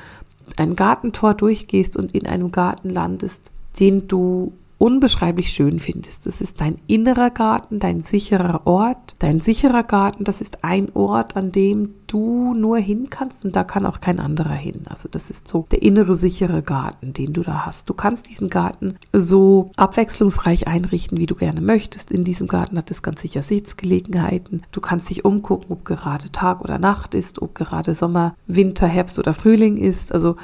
ein 0.57 0.75
Gartentor 0.75 1.33
durchgehst 1.33 1.97
und 1.97 2.13
in 2.13 2.25
einem 2.25 2.51
Garten 2.51 2.89
landest, 2.89 3.51
den 3.79 4.07
du 4.07 4.53
unbeschreiblich 4.79 5.51
schön 5.51 5.79
findest. 5.79 6.25
Das 6.25 6.41
ist 6.41 6.61
dein 6.61 6.77
innerer 6.87 7.29
Garten, 7.29 7.79
dein 7.79 8.01
sicherer 8.01 8.65
Ort. 8.65 9.15
Dein 9.19 9.39
sicherer 9.39 9.83
Garten, 9.83 10.23
das 10.23 10.41
ist 10.41 10.63
ein 10.63 10.89
Ort, 10.95 11.35
an 11.35 11.51
dem 11.51 11.95
du 12.07 12.53
nur 12.53 12.77
hin 12.77 13.09
kannst 13.09 13.45
und 13.45 13.55
da 13.55 13.63
kann 13.63 13.85
auch 13.85 13.99
kein 14.01 14.19
anderer 14.19 14.53
hin. 14.53 14.85
Also 14.89 15.07
das 15.09 15.29
ist 15.29 15.47
so 15.47 15.65
der 15.69 15.81
innere 15.81 16.15
sichere 16.15 16.63
Garten, 16.63 17.13
den 17.13 17.33
du 17.33 17.43
da 17.43 17.65
hast. 17.65 17.89
Du 17.89 17.93
kannst 17.93 18.29
diesen 18.29 18.49
Garten 18.49 18.95
so 19.13 19.69
abwechslungsreich 19.75 20.67
einrichten, 20.67 21.17
wie 21.19 21.27
du 21.27 21.35
gerne 21.35 21.61
möchtest. 21.61 22.09
In 22.09 22.23
diesem 22.23 22.47
Garten 22.47 22.77
hat 22.77 22.89
es 22.89 23.03
ganz 23.03 23.21
sicher 23.21 23.43
Sitzgelegenheiten. 23.43 24.63
Du 24.71 24.81
kannst 24.81 25.09
dich 25.09 25.25
umgucken, 25.25 25.67
ob 25.69 25.85
gerade 25.85 26.31
Tag 26.31 26.61
oder 26.61 26.79
Nacht 26.79 27.13
ist, 27.13 27.41
ob 27.41 27.53
gerade 27.53 27.93
Sommer, 27.93 28.35
Winter, 28.47 28.87
Herbst 28.87 29.19
oder 29.19 29.33
Frühling 29.33 29.77
ist. 29.77 30.13
Also 30.13 30.37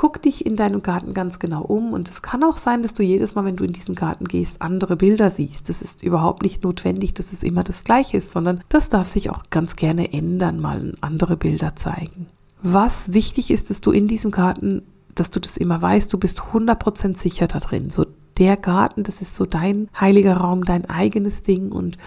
Guck 0.00 0.22
dich 0.22 0.46
in 0.46 0.56
deinem 0.56 0.82
Garten 0.82 1.12
ganz 1.12 1.38
genau 1.38 1.60
um 1.60 1.92
und 1.92 2.08
es 2.08 2.22
kann 2.22 2.42
auch 2.42 2.56
sein, 2.56 2.82
dass 2.82 2.94
du 2.94 3.02
jedes 3.02 3.34
Mal, 3.34 3.44
wenn 3.44 3.56
du 3.56 3.64
in 3.64 3.74
diesen 3.74 3.94
Garten 3.94 4.24
gehst, 4.24 4.62
andere 4.62 4.96
Bilder 4.96 5.28
siehst. 5.28 5.68
Das 5.68 5.82
ist 5.82 6.02
überhaupt 6.02 6.42
nicht 6.42 6.64
notwendig, 6.64 7.12
dass 7.12 7.34
es 7.34 7.42
immer 7.42 7.64
das 7.64 7.84
gleiche 7.84 8.16
ist, 8.16 8.30
sondern 8.30 8.64
das 8.70 8.88
darf 8.88 9.10
sich 9.10 9.28
auch 9.28 9.42
ganz 9.50 9.76
gerne 9.76 10.10
ändern, 10.10 10.58
mal 10.58 10.94
andere 11.02 11.36
Bilder 11.36 11.76
zeigen. 11.76 12.28
Was 12.62 13.12
wichtig 13.12 13.50
ist, 13.50 13.68
dass 13.68 13.82
du 13.82 13.90
in 13.90 14.08
diesem 14.08 14.30
Garten, 14.30 14.80
dass 15.14 15.30
du 15.30 15.38
das 15.38 15.58
immer 15.58 15.82
weißt, 15.82 16.10
du 16.10 16.16
bist 16.16 16.40
100% 16.40 17.18
sicher 17.18 17.46
da 17.46 17.58
drin. 17.58 17.90
So 17.90 18.06
der 18.38 18.56
Garten, 18.56 19.02
das 19.02 19.20
ist 19.20 19.34
so 19.34 19.44
dein 19.44 19.90
heiliger 20.00 20.38
Raum, 20.38 20.64
dein 20.64 20.88
eigenes 20.88 21.42
Ding 21.42 21.72
und 21.72 21.98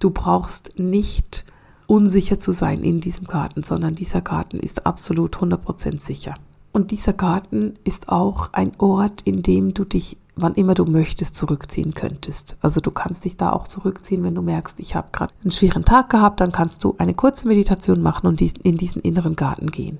du 0.00 0.10
brauchst 0.10 0.78
nicht 0.78 1.46
unsicher 1.86 2.38
zu 2.38 2.52
sein 2.52 2.84
in 2.84 3.00
diesem 3.00 3.26
Garten, 3.26 3.62
sondern 3.62 3.94
dieser 3.94 4.20
Garten 4.20 4.60
ist 4.60 4.84
absolut 4.84 5.38
100% 5.38 5.98
sicher. 5.98 6.34
Und 6.78 6.92
dieser 6.92 7.12
Garten 7.12 7.74
ist 7.82 8.08
auch 8.08 8.52
ein 8.52 8.70
Ort, 8.78 9.22
in 9.22 9.42
dem 9.42 9.74
du 9.74 9.84
dich, 9.84 10.16
wann 10.36 10.54
immer 10.54 10.74
du 10.74 10.84
möchtest, 10.84 11.34
zurückziehen 11.34 11.92
könntest. 11.92 12.56
Also 12.60 12.80
du 12.80 12.92
kannst 12.92 13.24
dich 13.24 13.36
da 13.36 13.50
auch 13.50 13.66
zurückziehen, 13.66 14.22
wenn 14.22 14.36
du 14.36 14.42
merkst, 14.42 14.78
ich 14.78 14.94
habe 14.94 15.08
gerade 15.10 15.34
einen 15.42 15.50
schweren 15.50 15.84
Tag 15.84 16.08
gehabt, 16.08 16.40
dann 16.40 16.52
kannst 16.52 16.84
du 16.84 16.94
eine 16.98 17.14
kurze 17.14 17.48
Meditation 17.48 18.00
machen 18.00 18.28
und 18.28 18.40
in 18.40 18.76
diesen 18.76 19.02
inneren 19.02 19.34
Garten 19.34 19.72
gehen. 19.72 19.98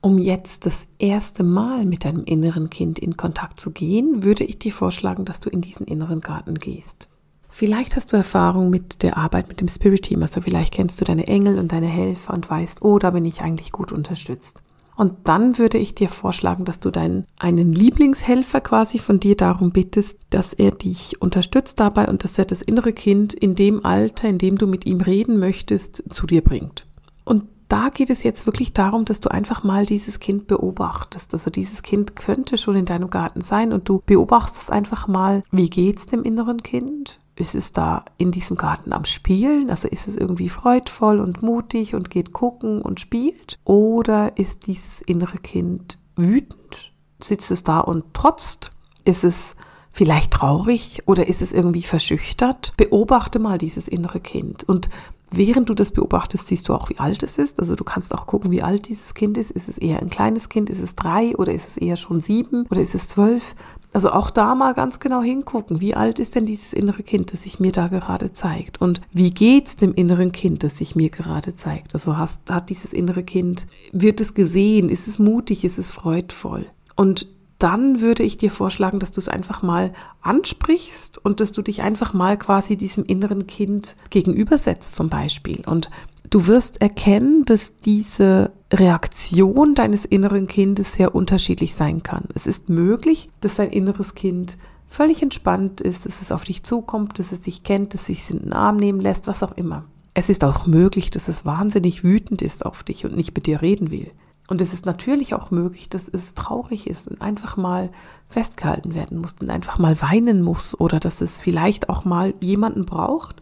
Um 0.00 0.18
jetzt 0.18 0.66
das 0.66 0.86
erste 1.00 1.42
Mal 1.42 1.84
mit 1.84 2.04
deinem 2.04 2.22
inneren 2.22 2.70
Kind 2.70 3.00
in 3.00 3.16
Kontakt 3.16 3.58
zu 3.58 3.72
gehen, 3.72 4.22
würde 4.22 4.44
ich 4.44 4.60
dir 4.60 4.72
vorschlagen, 4.72 5.24
dass 5.24 5.40
du 5.40 5.50
in 5.50 5.62
diesen 5.62 5.84
inneren 5.84 6.20
Garten 6.20 6.60
gehst. 6.60 7.08
Vielleicht 7.48 7.96
hast 7.96 8.12
du 8.12 8.16
Erfahrung 8.16 8.70
mit 8.70 9.02
der 9.02 9.16
Arbeit 9.16 9.48
mit 9.48 9.60
dem 9.60 9.66
Spirit 9.66 10.02
Team, 10.02 10.22
also 10.22 10.42
vielleicht 10.42 10.72
kennst 10.72 11.00
du 11.00 11.04
deine 11.04 11.26
Engel 11.26 11.58
und 11.58 11.72
deine 11.72 11.88
Helfer 11.88 12.34
und 12.34 12.48
weißt, 12.48 12.82
oh, 12.82 13.00
da 13.00 13.10
bin 13.10 13.24
ich 13.24 13.40
eigentlich 13.40 13.72
gut 13.72 13.90
unterstützt. 13.90 14.62
Und 14.98 15.28
dann 15.28 15.58
würde 15.58 15.78
ich 15.78 15.94
dir 15.94 16.08
vorschlagen, 16.08 16.64
dass 16.64 16.80
du 16.80 16.90
deinen 16.90 17.24
einen 17.38 17.72
Lieblingshelfer 17.72 18.60
quasi 18.60 18.98
von 18.98 19.20
dir 19.20 19.36
darum 19.36 19.70
bittest, 19.70 20.18
dass 20.30 20.52
er 20.52 20.72
dich 20.72 21.22
unterstützt 21.22 21.78
dabei 21.78 22.08
und 22.08 22.24
dass 22.24 22.36
er 22.36 22.46
das 22.46 22.62
innere 22.62 22.92
Kind 22.92 23.32
in 23.32 23.54
dem 23.54 23.84
Alter, 23.84 24.28
in 24.28 24.38
dem 24.38 24.58
du 24.58 24.66
mit 24.66 24.86
ihm 24.86 25.00
reden 25.00 25.38
möchtest, 25.38 26.02
zu 26.10 26.26
dir 26.26 26.42
bringt. 26.42 26.84
Und 27.24 27.44
da 27.68 27.90
geht 27.90 28.10
es 28.10 28.24
jetzt 28.24 28.44
wirklich 28.46 28.72
darum, 28.72 29.04
dass 29.04 29.20
du 29.20 29.30
einfach 29.30 29.62
mal 29.62 29.86
dieses 29.86 30.18
Kind 30.18 30.48
beobachtest. 30.48 31.32
Also 31.32 31.48
dieses 31.48 31.82
Kind 31.82 32.16
könnte 32.16 32.56
schon 32.56 32.74
in 32.74 32.84
deinem 32.84 33.08
Garten 33.08 33.40
sein 33.40 33.72
und 33.72 33.88
du 33.88 34.02
beobachtest 34.04 34.72
einfach 34.72 35.06
mal, 35.06 35.44
wie 35.52 35.70
geht's 35.70 36.06
dem 36.06 36.24
inneren 36.24 36.64
Kind? 36.64 37.20
Ist 37.38 37.54
es 37.54 37.72
da 37.72 38.04
in 38.16 38.32
diesem 38.32 38.56
Garten 38.56 38.92
am 38.92 39.04
Spielen? 39.04 39.70
Also 39.70 39.88
ist 39.88 40.08
es 40.08 40.16
irgendwie 40.16 40.48
freudvoll 40.48 41.20
und 41.20 41.42
mutig 41.42 41.94
und 41.94 42.10
geht 42.10 42.32
gucken 42.32 42.82
und 42.82 43.00
spielt? 43.00 43.58
Oder 43.64 44.36
ist 44.36 44.66
dieses 44.66 45.00
innere 45.02 45.38
Kind 45.38 45.98
wütend? 46.16 46.92
Sitzt 47.22 47.50
es 47.50 47.64
da 47.64 47.80
und 47.80 48.12
trotzt? 48.14 48.72
Ist 49.04 49.24
es 49.24 49.54
vielleicht 49.90 50.32
traurig 50.32 51.02
oder 51.06 51.28
ist 51.28 51.42
es 51.42 51.52
irgendwie 51.52 51.82
verschüchtert? 51.82 52.72
Beobachte 52.76 53.38
mal 53.38 53.58
dieses 53.58 53.88
innere 53.88 54.20
Kind 54.20 54.64
und 54.64 54.90
Während 55.30 55.68
du 55.68 55.74
das 55.74 55.92
beobachtest, 55.92 56.48
siehst 56.48 56.68
du 56.68 56.74
auch, 56.74 56.88
wie 56.88 56.98
alt 56.98 57.22
es 57.22 57.36
ist. 57.36 57.60
Also 57.60 57.76
du 57.76 57.84
kannst 57.84 58.14
auch 58.14 58.26
gucken, 58.26 58.50
wie 58.50 58.62
alt 58.62 58.88
dieses 58.88 59.12
Kind 59.12 59.36
ist. 59.36 59.50
Ist 59.50 59.68
es 59.68 59.76
eher 59.76 60.00
ein 60.00 60.08
kleines 60.08 60.48
Kind? 60.48 60.70
Ist 60.70 60.80
es 60.80 60.96
drei 60.96 61.36
oder 61.36 61.52
ist 61.52 61.68
es 61.68 61.76
eher 61.76 61.98
schon 61.98 62.20
sieben 62.20 62.66
oder 62.70 62.80
ist 62.80 62.94
es 62.94 63.08
zwölf? 63.08 63.54
Also 63.92 64.10
auch 64.10 64.30
da 64.30 64.54
mal 64.54 64.74
ganz 64.74 65.00
genau 65.00 65.22
hingucken, 65.22 65.80
wie 65.80 65.94
alt 65.94 66.18
ist 66.18 66.34
denn 66.34 66.46
dieses 66.46 66.72
innere 66.72 67.02
Kind, 67.02 67.32
das 67.32 67.44
sich 67.44 67.58
mir 67.58 67.72
da 67.72 67.88
gerade 67.88 68.32
zeigt? 68.32 68.80
Und 68.80 69.00
wie 69.12 69.30
geht's 69.30 69.76
dem 69.76 69.94
inneren 69.94 70.32
Kind, 70.32 70.62
das 70.62 70.78
sich 70.78 70.94
mir 70.94 71.10
gerade 71.10 71.56
zeigt? 71.56 71.94
Also 71.94 72.16
hast, 72.16 72.50
hat 72.50 72.68
dieses 72.68 72.92
innere 72.92 73.22
Kind, 73.22 73.66
wird 73.92 74.20
es 74.20 74.34
gesehen? 74.34 74.90
Ist 74.90 75.08
es 75.08 75.18
mutig? 75.18 75.64
Ist 75.64 75.78
es 75.78 75.90
freudvoll? 75.90 76.66
Und 76.96 77.28
dann 77.58 78.00
würde 78.00 78.22
ich 78.22 78.38
dir 78.38 78.50
vorschlagen, 78.50 79.00
dass 79.00 79.10
du 79.10 79.20
es 79.20 79.28
einfach 79.28 79.62
mal 79.62 79.92
ansprichst 80.22 81.18
und 81.18 81.40
dass 81.40 81.52
du 81.52 81.62
dich 81.62 81.82
einfach 81.82 82.12
mal 82.12 82.36
quasi 82.38 82.76
diesem 82.76 83.04
inneren 83.04 83.46
Kind 83.46 83.96
gegenübersetzt 84.10 84.94
zum 84.94 85.08
Beispiel. 85.08 85.62
Und 85.66 85.90
du 86.30 86.46
wirst 86.46 86.80
erkennen, 86.80 87.44
dass 87.44 87.76
diese 87.76 88.52
Reaktion 88.72 89.74
deines 89.74 90.04
inneren 90.04 90.46
Kindes 90.46 90.92
sehr 90.92 91.14
unterschiedlich 91.14 91.74
sein 91.74 92.02
kann. 92.02 92.24
Es 92.34 92.46
ist 92.46 92.68
möglich, 92.68 93.30
dass 93.40 93.56
dein 93.56 93.70
inneres 93.70 94.14
Kind 94.14 94.56
völlig 94.88 95.22
entspannt 95.22 95.80
ist, 95.80 96.06
dass 96.06 96.20
es 96.20 96.32
auf 96.32 96.44
dich 96.44 96.62
zukommt, 96.62 97.18
dass 97.18 97.32
es 97.32 97.42
dich 97.42 97.62
kennt, 97.62 97.94
dass 97.94 98.02
es 98.02 98.06
sich 98.06 98.30
in 98.30 98.40
den 98.40 98.52
Arm 98.52 98.76
nehmen 98.76 99.00
lässt, 99.00 99.26
was 99.26 99.42
auch 99.42 99.52
immer. 99.52 99.84
Es 100.14 100.28
ist 100.28 100.44
auch 100.44 100.66
möglich, 100.66 101.10
dass 101.10 101.28
es 101.28 101.44
wahnsinnig 101.44 102.02
wütend 102.02 102.42
ist 102.42 102.66
auf 102.66 102.82
dich 102.82 103.04
und 103.04 103.16
nicht 103.16 103.34
mit 103.34 103.46
dir 103.46 103.62
reden 103.62 103.90
will. 103.90 104.10
Und 104.48 104.62
es 104.62 104.72
ist 104.72 104.86
natürlich 104.86 105.34
auch 105.34 105.50
möglich, 105.50 105.90
dass 105.90 106.08
es 106.08 106.32
traurig 106.34 106.86
ist 106.86 107.06
und 107.06 107.20
einfach 107.20 107.58
mal 107.58 107.90
festgehalten 108.30 108.94
werden 108.94 109.18
muss 109.18 109.34
und 109.40 109.50
einfach 109.50 109.78
mal 109.78 110.00
weinen 110.00 110.42
muss 110.42 110.78
oder 110.78 111.00
dass 111.00 111.20
es 111.20 111.38
vielleicht 111.38 111.90
auch 111.90 112.06
mal 112.06 112.32
jemanden 112.40 112.86
braucht, 112.86 113.36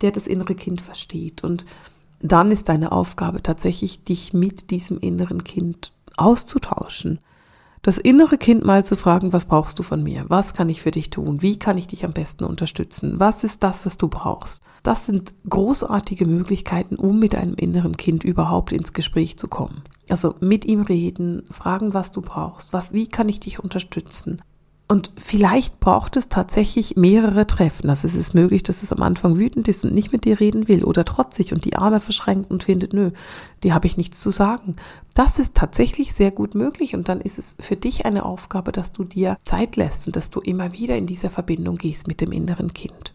der 0.00 0.10
das 0.10 0.26
innere 0.26 0.56
Kind 0.56 0.80
versteht. 0.80 1.44
Und 1.44 1.64
dann 2.20 2.50
ist 2.50 2.68
deine 2.68 2.92
Aufgabe 2.92 3.42
tatsächlich, 3.42 4.04
dich 4.04 4.32
mit 4.32 4.70
diesem 4.70 4.98
inneren 4.98 5.44
Kind 5.44 5.92
auszutauschen. 6.16 7.20
Das 7.82 7.96
innere 7.96 8.38
Kind 8.38 8.64
mal 8.64 8.84
zu 8.84 8.96
fragen, 8.96 9.32
was 9.32 9.46
brauchst 9.46 9.78
du 9.78 9.82
von 9.84 10.02
mir? 10.02 10.24
Was 10.28 10.52
kann 10.52 10.68
ich 10.68 10.82
für 10.82 10.90
dich 10.90 11.10
tun? 11.10 11.42
Wie 11.42 11.58
kann 11.58 11.78
ich 11.78 11.86
dich 11.86 12.04
am 12.04 12.12
besten 12.12 12.44
unterstützen? 12.44 13.20
Was 13.20 13.44
ist 13.44 13.62
das, 13.62 13.86
was 13.86 13.98
du 13.98 14.08
brauchst? 14.08 14.62
Das 14.82 15.06
sind 15.06 15.32
großartige 15.48 16.26
Möglichkeiten, 16.26 16.96
um 16.96 17.18
mit 17.18 17.34
einem 17.34 17.54
inneren 17.54 17.96
Kind 17.96 18.24
überhaupt 18.24 18.72
ins 18.72 18.92
Gespräch 18.92 19.38
zu 19.38 19.46
kommen. 19.46 19.82
Also 20.08 20.34
mit 20.40 20.64
ihm 20.64 20.82
reden, 20.82 21.42
fragen, 21.50 21.94
was 21.94 22.10
du 22.10 22.20
brauchst, 22.20 22.72
was, 22.72 22.92
wie 22.92 23.06
kann 23.06 23.28
ich 23.28 23.40
dich 23.40 23.60
unterstützen? 23.60 24.42
Und 24.90 25.10
vielleicht 25.18 25.80
braucht 25.80 26.16
es 26.16 26.30
tatsächlich 26.30 26.96
mehrere 26.96 27.46
Treffen. 27.46 27.90
Also 27.90 28.06
es 28.06 28.14
ist 28.14 28.34
möglich, 28.34 28.62
dass 28.62 28.82
es 28.82 28.90
am 28.90 29.02
Anfang 29.02 29.36
wütend 29.36 29.68
ist 29.68 29.84
und 29.84 29.92
nicht 29.92 30.12
mit 30.12 30.24
dir 30.24 30.40
reden 30.40 30.66
will 30.66 30.82
oder 30.82 31.04
trotzig 31.04 31.52
und 31.52 31.66
die 31.66 31.76
Arme 31.76 32.00
verschränkt 32.00 32.50
und 32.50 32.64
findet, 32.64 32.94
nö, 32.94 33.10
die 33.62 33.74
habe 33.74 33.86
ich 33.86 33.98
nichts 33.98 34.18
zu 34.18 34.30
sagen. 34.30 34.76
Das 35.12 35.38
ist 35.38 35.54
tatsächlich 35.54 36.14
sehr 36.14 36.30
gut 36.30 36.54
möglich 36.54 36.94
und 36.94 37.10
dann 37.10 37.20
ist 37.20 37.38
es 37.38 37.54
für 37.60 37.76
dich 37.76 38.06
eine 38.06 38.24
Aufgabe, 38.24 38.72
dass 38.72 38.92
du 38.92 39.04
dir 39.04 39.36
Zeit 39.44 39.76
lässt 39.76 40.06
und 40.06 40.16
dass 40.16 40.30
du 40.30 40.40
immer 40.40 40.72
wieder 40.72 40.96
in 40.96 41.06
diese 41.06 41.28
Verbindung 41.28 41.76
gehst 41.76 42.08
mit 42.08 42.22
dem 42.22 42.32
inneren 42.32 42.72
Kind. 42.72 43.12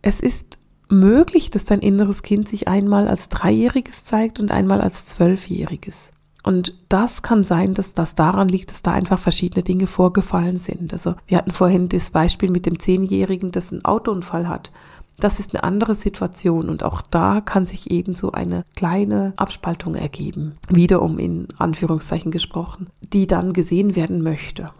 Es 0.00 0.20
ist 0.20 0.58
möglich, 0.88 1.50
dass 1.50 1.66
dein 1.66 1.80
inneres 1.80 2.22
Kind 2.22 2.48
sich 2.48 2.68
einmal 2.68 3.06
als 3.06 3.28
Dreijähriges 3.28 4.06
zeigt 4.06 4.40
und 4.40 4.50
einmal 4.50 4.80
als 4.80 5.04
Zwölfjähriges. 5.04 6.12
Und 6.42 6.74
das 6.88 7.22
kann 7.22 7.44
sein, 7.44 7.74
dass 7.74 7.92
das 7.92 8.14
daran 8.14 8.48
liegt, 8.48 8.70
dass 8.70 8.82
da 8.82 8.92
einfach 8.92 9.18
verschiedene 9.18 9.62
Dinge 9.62 9.86
vorgefallen 9.86 10.58
sind. 10.58 10.92
Also 10.92 11.14
wir 11.26 11.36
hatten 11.36 11.52
vorhin 11.52 11.88
das 11.88 12.10
Beispiel 12.10 12.50
mit 12.50 12.66
dem 12.66 12.78
Zehnjährigen, 12.78 13.52
das 13.52 13.72
einen 13.72 13.84
Autounfall 13.84 14.48
hat. 14.48 14.70
Das 15.18 15.38
ist 15.38 15.54
eine 15.54 15.64
andere 15.64 15.94
Situation 15.94 16.70
und 16.70 16.82
auch 16.82 17.02
da 17.02 17.42
kann 17.42 17.66
sich 17.66 17.90
eben 17.90 18.14
so 18.14 18.32
eine 18.32 18.64
kleine 18.74 19.34
Abspaltung 19.36 19.94
ergeben, 19.94 20.56
wiederum 20.70 21.18
in 21.18 21.48
Anführungszeichen 21.58 22.30
gesprochen, 22.30 22.88
die 23.02 23.26
dann 23.26 23.52
gesehen 23.52 23.96
werden 23.96 24.22
möchte. 24.22 24.70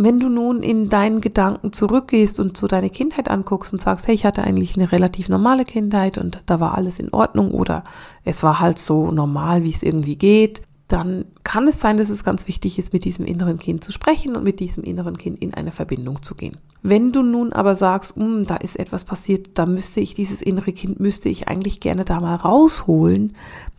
Wenn 0.00 0.20
du 0.20 0.28
nun 0.28 0.62
in 0.62 0.90
deinen 0.90 1.20
Gedanken 1.20 1.72
zurückgehst 1.72 2.38
und 2.38 2.56
so 2.56 2.68
deine 2.68 2.88
Kindheit 2.88 3.28
anguckst 3.28 3.72
und 3.72 3.82
sagst, 3.82 4.06
hey, 4.06 4.14
ich 4.14 4.24
hatte 4.24 4.44
eigentlich 4.44 4.76
eine 4.76 4.92
relativ 4.92 5.28
normale 5.28 5.64
Kindheit 5.64 6.18
und 6.18 6.40
da 6.46 6.60
war 6.60 6.78
alles 6.78 7.00
in 7.00 7.12
Ordnung 7.12 7.50
oder 7.50 7.82
es 8.22 8.44
war 8.44 8.60
halt 8.60 8.78
so 8.78 9.10
normal, 9.10 9.64
wie 9.64 9.70
es 9.70 9.82
irgendwie 9.82 10.14
geht, 10.14 10.62
dann 10.88 11.26
kann 11.44 11.68
es 11.68 11.80
sein, 11.80 11.98
dass 11.98 12.08
es 12.08 12.24
ganz 12.24 12.48
wichtig 12.48 12.78
ist, 12.78 12.94
mit 12.94 13.04
diesem 13.04 13.26
inneren 13.26 13.58
Kind 13.58 13.84
zu 13.84 13.92
sprechen 13.92 14.34
und 14.34 14.42
mit 14.42 14.58
diesem 14.58 14.82
inneren 14.82 15.18
Kind 15.18 15.38
in 15.38 15.52
eine 15.52 15.70
Verbindung 15.70 16.22
zu 16.22 16.34
gehen. 16.34 16.56
Wenn 16.82 17.12
du 17.12 17.22
nun 17.22 17.52
aber 17.52 17.76
sagst, 17.76 18.16
hm, 18.16 18.46
da 18.46 18.56
ist 18.56 18.78
etwas 18.78 19.04
passiert, 19.04 19.50
da 19.54 19.66
müsste 19.66 20.00
ich 20.00 20.14
dieses 20.14 20.40
innere 20.40 20.72
Kind, 20.72 20.98
müsste 20.98 21.28
ich 21.28 21.46
eigentlich 21.46 21.80
gerne 21.80 22.06
da 22.06 22.20
mal 22.20 22.36
rausholen, 22.36 23.34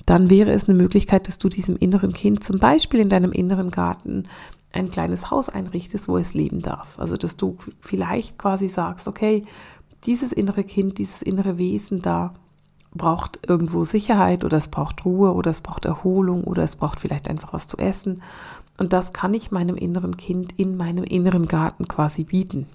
dann 0.06 0.30
wäre 0.30 0.52
es 0.52 0.70
eine 0.70 0.78
Möglichkeit, 0.78 1.28
dass 1.28 1.40
du 1.40 1.50
diesem 1.50 1.78
inneren 1.78 2.14
Kind 2.14 2.44
zum 2.44 2.60
Beispiel 2.60 3.00
in 3.00 3.10
deinem 3.10 3.32
inneren 3.32 3.72
Garten 3.72 4.26
ein 4.72 4.92
kleines 4.92 5.32
Haus 5.32 5.50
einrichtest, 5.50 6.08
wo 6.08 6.18
es 6.18 6.36
leben 6.36 6.62
darf. 6.62 7.00
Also, 7.00 7.18
dass 7.18 7.38
du 7.38 7.58
vielleicht 7.82 8.38
quasi 8.38 8.68
sagst, 8.68 9.08
okay, 9.08 9.46
dieses 10.06 10.32
innere 10.32 10.64
Kind, 10.64 11.00
dieses 11.00 11.24
innere 11.24 11.58
Wesen 11.58 12.00
da, 12.00 12.34
braucht 12.92 13.40
irgendwo 13.48 13.84
Sicherheit 13.84 14.44
oder 14.44 14.58
es 14.58 14.68
braucht 14.68 15.06
Ruhe 15.06 15.34
oder 15.34 15.52
es 15.52 15.62
braucht 15.62 15.86
Erholung 15.86 16.44
oder 16.44 16.64
es 16.64 16.76
braucht 16.76 17.00
vielleicht 17.00 17.30
einfach 17.30 17.54
was 17.54 17.68
zu 17.68 17.78
essen. 17.78 18.22
Und 18.78 18.94
das 18.94 19.14
kann 19.14 19.34
ich 19.34 19.52
meinem 19.52 19.76
inneren 19.76 20.18
Kind 20.18 20.58
in 20.58 20.78
meinem 20.78 21.04
inneren 21.04 21.48
Garten 21.48 21.88
quasi 21.88 22.24
bieten. 22.24 22.68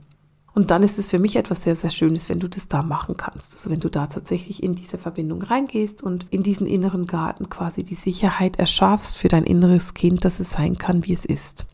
Und 0.54 0.70
dann 0.70 0.84
ist 0.84 1.00
es 1.00 1.08
für 1.08 1.18
mich 1.18 1.34
etwas 1.34 1.64
sehr, 1.64 1.74
sehr 1.74 1.90
Schönes, 1.90 2.28
wenn 2.28 2.38
du 2.38 2.48
das 2.48 2.68
da 2.68 2.82
machen 2.82 3.16
kannst. 3.16 3.54
Also 3.54 3.70
wenn 3.70 3.80
du 3.80 3.88
da 3.90 4.06
tatsächlich 4.06 4.62
in 4.62 4.76
diese 4.76 4.98
Verbindung 4.98 5.42
reingehst 5.42 6.02
und 6.02 6.26
in 6.30 6.44
diesen 6.44 6.66
inneren 6.66 7.06
Garten 7.06 7.50
quasi 7.50 7.82
die 7.82 7.94
Sicherheit 7.94 8.56
erschaffst 8.58 9.16
für 9.16 9.28
dein 9.28 9.44
inneres 9.44 9.94
Kind, 9.94 10.24
dass 10.24 10.38
es 10.38 10.52
sein 10.52 10.78
kann, 10.78 11.04
wie 11.06 11.12
es 11.12 11.24
ist. 11.24 11.66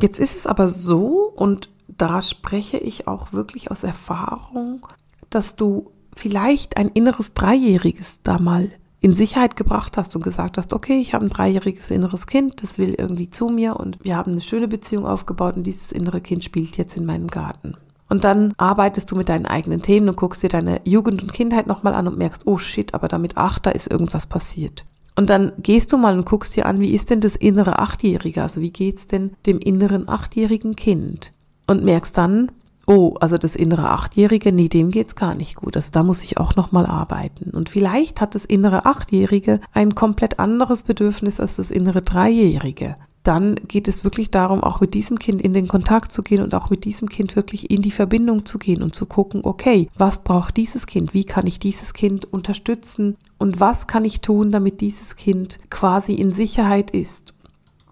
Jetzt 0.00 0.20
ist 0.20 0.36
es 0.36 0.46
aber 0.46 0.68
so, 0.68 1.32
und 1.34 1.68
da 1.88 2.22
spreche 2.22 2.78
ich 2.78 3.08
auch 3.08 3.32
wirklich 3.32 3.70
aus 3.70 3.82
Erfahrung, 3.82 4.86
dass 5.28 5.56
du 5.56 5.90
vielleicht 6.14 6.76
ein 6.76 6.88
inneres 6.88 7.34
Dreijähriges 7.34 8.20
da 8.22 8.38
mal 8.38 8.70
in 9.00 9.14
Sicherheit 9.14 9.56
gebracht 9.56 9.96
hast 9.96 10.14
und 10.14 10.22
gesagt 10.22 10.56
hast, 10.56 10.72
okay, 10.72 11.00
ich 11.00 11.12
habe 11.12 11.26
ein 11.26 11.30
dreijähriges 11.30 11.90
inneres 11.90 12.26
Kind, 12.26 12.62
das 12.62 12.78
will 12.78 12.94
irgendwie 12.96 13.30
zu 13.30 13.48
mir 13.48 13.76
und 13.76 13.98
wir 14.02 14.16
haben 14.16 14.32
eine 14.32 14.40
schöne 14.40 14.68
Beziehung 14.68 15.06
aufgebaut 15.06 15.56
und 15.56 15.64
dieses 15.64 15.90
innere 15.90 16.20
Kind 16.20 16.44
spielt 16.44 16.76
jetzt 16.76 16.96
in 16.96 17.04
meinem 17.04 17.26
Garten. 17.26 17.76
Und 18.08 18.24
dann 18.24 18.52
arbeitest 18.58 19.10
du 19.10 19.16
mit 19.16 19.28
deinen 19.28 19.46
eigenen 19.46 19.82
Themen 19.82 20.08
und 20.10 20.16
guckst 20.16 20.42
dir 20.42 20.50
deine 20.50 20.80
Jugend 20.84 21.22
und 21.22 21.32
Kindheit 21.32 21.66
nochmal 21.66 21.94
an 21.94 22.06
und 22.06 22.18
merkst, 22.18 22.46
oh 22.46 22.58
shit, 22.58 22.94
aber 22.94 23.08
damit 23.08 23.36
acht, 23.36 23.66
da 23.66 23.70
ist 23.70 23.90
irgendwas 23.90 24.26
passiert. 24.26 24.84
Und 25.16 25.30
dann 25.30 25.52
gehst 25.58 25.92
du 25.92 25.98
mal 25.98 26.16
und 26.16 26.26
guckst 26.26 26.54
dir 26.54 26.66
an, 26.66 26.78
wie 26.78 26.94
ist 26.94 27.10
denn 27.10 27.20
das 27.20 27.36
innere 27.36 27.78
Achtjährige? 27.78 28.42
Also 28.42 28.60
wie 28.60 28.70
geht's 28.70 29.06
denn 29.06 29.32
dem 29.46 29.58
inneren 29.58 30.08
achtjährigen 30.08 30.76
Kind? 30.76 31.32
Und 31.66 31.84
merkst 31.84 32.16
dann, 32.16 32.52
oh, 32.86 33.14
also 33.20 33.38
das 33.38 33.56
innere 33.56 33.90
Achtjährige, 33.90 34.52
nee, 34.52 34.68
dem 34.68 34.90
geht's 34.90 35.16
gar 35.16 35.34
nicht 35.34 35.56
gut. 35.56 35.76
Also 35.76 35.90
da 35.92 36.02
muss 36.02 36.22
ich 36.22 36.38
auch 36.38 36.56
nochmal 36.56 36.86
arbeiten. 36.86 37.50
Und 37.50 37.68
vielleicht 37.68 38.20
hat 38.20 38.34
das 38.34 38.44
innere 38.44 38.86
Achtjährige 38.86 39.60
ein 39.72 39.94
komplett 39.94 40.38
anderes 40.38 40.82
Bedürfnis 40.82 41.40
als 41.40 41.56
das 41.56 41.70
innere 41.70 42.02
Dreijährige. 42.02 42.96
Dann 43.22 43.54
geht 43.54 43.86
es 43.86 44.02
wirklich 44.02 44.32
darum, 44.32 44.64
auch 44.64 44.80
mit 44.80 44.94
diesem 44.94 45.16
Kind 45.18 45.40
in 45.40 45.52
den 45.52 45.68
Kontakt 45.68 46.10
zu 46.10 46.24
gehen 46.24 46.42
und 46.42 46.56
auch 46.56 46.70
mit 46.70 46.84
diesem 46.84 47.08
Kind 47.08 47.36
wirklich 47.36 47.70
in 47.70 47.80
die 47.80 47.92
Verbindung 47.92 48.44
zu 48.44 48.58
gehen 48.58 48.82
und 48.82 48.96
zu 48.96 49.06
gucken, 49.06 49.42
okay, 49.44 49.88
was 49.96 50.24
braucht 50.24 50.56
dieses 50.56 50.86
Kind? 50.88 51.14
Wie 51.14 51.24
kann 51.24 51.46
ich 51.46 51.60
dieses 51.60 51.94
Kind 51.94 52.24
unterstützen? 52.32 53.16
Und 53.38 53.60
was 53.60 53.86
kann 53.86 54.04
ich 54.04 54.22
tun, 54.22 54.50
damit 54.50 54.80
dieses 54.80 55.14
Kind 55.14 55.60
quasi 55.70 56.14
in 56.14 56.32
Sicherheit 56.32 56.90
ist? 56.90 57.32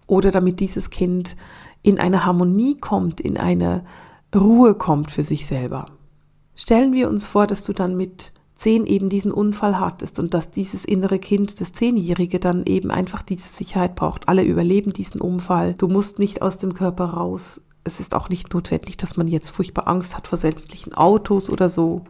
Oder 0.08 0.32
damit 0.32 0.58
dieses 0.58 0.90
Kind 0.90 1.36
in 1.82 2.00
eine 2.00 2.26
Harmonie 2.26 2.76
kommt, 2.76 3.20
in 3.20 3.36
eine 3.36 3.84
Ruhe 4.34 4.74
kommt 4.74 5.10
für 5.10 5.24
sich 5.24 5.46
selber. 5.46 5.86
Stellen 6.54 6.92
wir 6.92 7.08
uns 7.08 7.26
vor, 7.26 7.46
dass 7.46 7.64
du 7.64 7.72
dann 7.72 7.96
mit 7.96 8.32
zehn 8.54 8.84
eben 8.86 9.08
diesen 9.08 9.32
Unfall 9.32 9.80
hattest 9.80 10.18
und 10.18 10.34
dass 10.34 10.50
dieses 10.50 10.84
innere 10.84 11.18
Kind, 11.18 11.60
das 11.60 11.72
Zehnjährige, 11.72 12.38
dann 12.38 12.66
eben 12.66 12.90
einfach 12.90 13.22
diese 13.22 13.48
Sicherheit 13.48 13.96
braucht. 13.96 14.28
Alle 14.28 14.42
überleben 14.44 14.92
diesen 14.92 15.20
Unfall. 15.20 15.74
Du 15.74 15.88
musst 15.88 16.18
nicht 16.18 16.42
aus 16.42 16.58
dem 16.58 16.74
Körper 16.74 17.06
raus. 17.06 17.62
Es 17.82 18.00
ist 18.00 18.14
auch 18.14 18.28
nicht 18.28 18.52
notwendig, 18.52 18.98
dass 18.98 19.16
man 19.16 19.26
jetzt 19.26 19.48
furchtbar 19.48 19.88
Angst 19.88 20.14
hat 20.16 20.26
vor 20.26 20.36
sämtlichen 20.36 20.92
Autos 20.92 21.48
oder 21.48 21.70
so. 21.70 22.02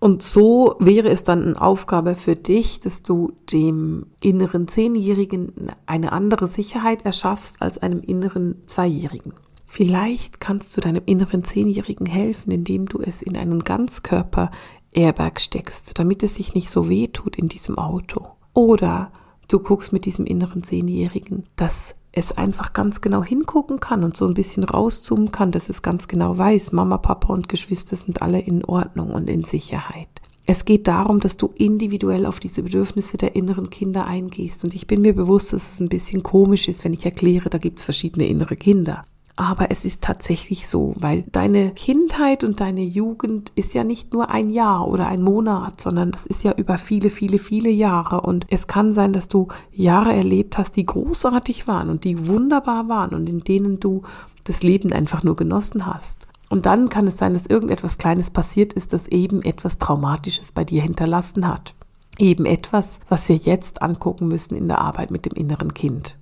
Und 0.00 0.22
so 0.22 0.74
wäre 0.80 1.08
es 1.08 1.24
dann 1.24 1.42
eine 1.42 1.60
Aufgabe 1.60 2.16
für 2.16 2.34
dich, 2.34 2.80
dass 2.80 3.02
du 3.02 3.32
dem 3.52 4.06
inneren 4.20 4.68
Zehnjährigen 4.68 5.70
eine 5.86 6.12
andere 6.12 6.48
Sicherheit 6.48 7.06
erschaffst 7.06 7.62
als 7.62 7.78
einem 7.78 8.00
inneren 8.00 8.56
Zweijährigen. 8.66 9.32
Vielleicht 9.76 10.38
kannst 10.38 10.76
du 10.76 10.80
deinem 10.80 11.02
inneren 11.04 11.42
Zehnjährigen 11.42 12.06
helfen, 12.06 12.52
indem 12.52 12.86
du 12.86 13.00
es 13.00 13.22
in 13.22 13.36
einen 13.36 13.64
Ganzkörper-Airbag 13.64 15.40
steckst, 15.40 15.98
damit 15.98 16.22
es 16.22 16.36
sich 16.36 16.54
nicht 16.54 16.70
so 16.70 16.88
weh 16.88 17.08
tut 17.08 17.34
in 17.34 17.48
diesem 17.48 17.76
Auto. 17.76 18.24
Oder 18.52 19.10
du 19.48 19.58
guckst 19.58 19.92
mit 19.92 20.04
diesem 20.04 20.26
inneren 20.26 20.62
Zehnjährigen, 20.62 21.46
dass 21.56 21.96
es 22.12 22.30
einfach 22.30 22.72
ganz 22.72 23.00
genau 23.00 23.24
hingucken 23.24 23.80
kann 23.80 24.04
und 24.04 24.16
so 24.16 24.28
ein 24.28 24.34
bisschen 24.34 24.62
rauszoomen 24.62 25.32
kann, 25.32 25.50
dass 25.50 25.68
es 25.68 25.82
ganz 25.82 26.06
genau 26.06 26.38
weiß, 26.38 26.70
Mama, 26.70 26.98
Papa 26.98 27.32
und 27.32 27.48
Geschwister 27.48 27.96
sind 27.96 28.22
alle 28.22 28.38
in 28.38 28.64
Ordnung 28.64 29.10
und 29.10 29.28
in 29.28 29.42
Sicherheit. 29.42 30.22
Es 30.46 30.64
geht 30.64 30.86
darum, 30.86 31.18
dass 31.18 31.36
du 31.36 31.48
individuell 31.48 32.26
auf 32.26 32.38
diese 32.38 32.62
Bedürfnisse 32.62 33.16
der 33.16 33.34
inneren 33.34 33.70
Kinder 33.70 34.06
eingehst. 34.06 34.62
Und 34.62 34.72
ich 34.76 34.86
bin 34.86 35.00
mir 35.00 35.16
bewusst, 35.16 35.52
dass 35.52 35.72
es 35.72 35.80
ein 35.80 35.88
bisschen 35.88 36.22
komisch 36.22 36.68
ist, 36.68 36.84
wenn 36.84 36.92
ich 36.92 37.04
erkläre, 37.04 37.50
da 37.50 37.58
gibt 37.58 37.80
es 37.80 37.86
verschiedene 37.86 38.28
innere 38.28 38.54
Kinder. 38.54 39.04
Aber 39.36 39.72
es 39.72 39.84
ist 39.84 40.02
tatsächlich 40.02 40.68
so, 40.68 40.94
weil 40.96 41.24
deine 41.32 41.72
Kindheit 41.72 42.44
und 42.44 42.60
deine 42.60 42.82
Jugend 42.82 43.50
ist 43.56 43.74
ja 43.74 43.82
nicht 43.82 44.12
nur 44.12 44.30
ein 44.30 44.48
Jahr 44.48 44.86
oder 44.86 45.08
ein 45.08 45.22
Monat, 45.22 45.80
sondern 45.80 46.12
das 46.12 46.24
ist 46.24 46.44
ja 46.44 46.52
über 46.52 46.78
viele, 46.78 47.10
viele, 47.10 47.38
viele 47.38 47.70
Jahre. 47.70 48.20
Und 48.20 48.46
es 48.50 48.68
kann 48.68 48.92
sein, 48.92 49.12
dass 49.12 49.26
du 49.26 49.48
Jahre 49.72 50.12
erlebt 50.14 50.56
hast, 50.56 50.76
die 50.76 50.84
großartig 50.84 51.66
waren 51.66 51.90
und 51.90 52.04
die 52.04 52.28
wunderbar 52.28 52.88
waren 52.88 53.12
und 53.12 53.28
in 53.28 53.40
denen 53.40 53.80
du 53.80 54.02
das 54.44 54.62
Leben 54.62 54.92
einfach 54.92 55.24
nur 55.24 55.34
genossen 55.34 55.84
hast. 55.84 56.28
Und 56.48 56.66
dann 56.66 56.88
kann 56.88 57.08
es 57.08 57.16
sein, 57.16 57.34
dass 57.34 57.46
irgendetwas 57.46 57.98
Kleines 57.98 58.30
passiert 58.30 58.72
ist, 58.74 58.92
das 58.92 59.08
eben 59.08 59.42
etwas 59.42 59.78
Traumatisches 59.78 60.52
bei 60.52 60.62
dir 60.62 60.82
hinterlassen 60.82 61.48
hat. 61.48 61.74
Eben 62.18 62.44
etwas, 62.44 63.00
was 63.08 63.28
wir 63.28 63.34
jetzt 63.34 63.82
angucken 63.82 64.28
müssen 64.28 64.54
in 64.54 64.68
der 64.68 64.80
Arbeit 64.80 65.10
mit 65.10 65.24
dem 65.24 65.32
inneren 65.32 65.74
Kind. 65.74 66.16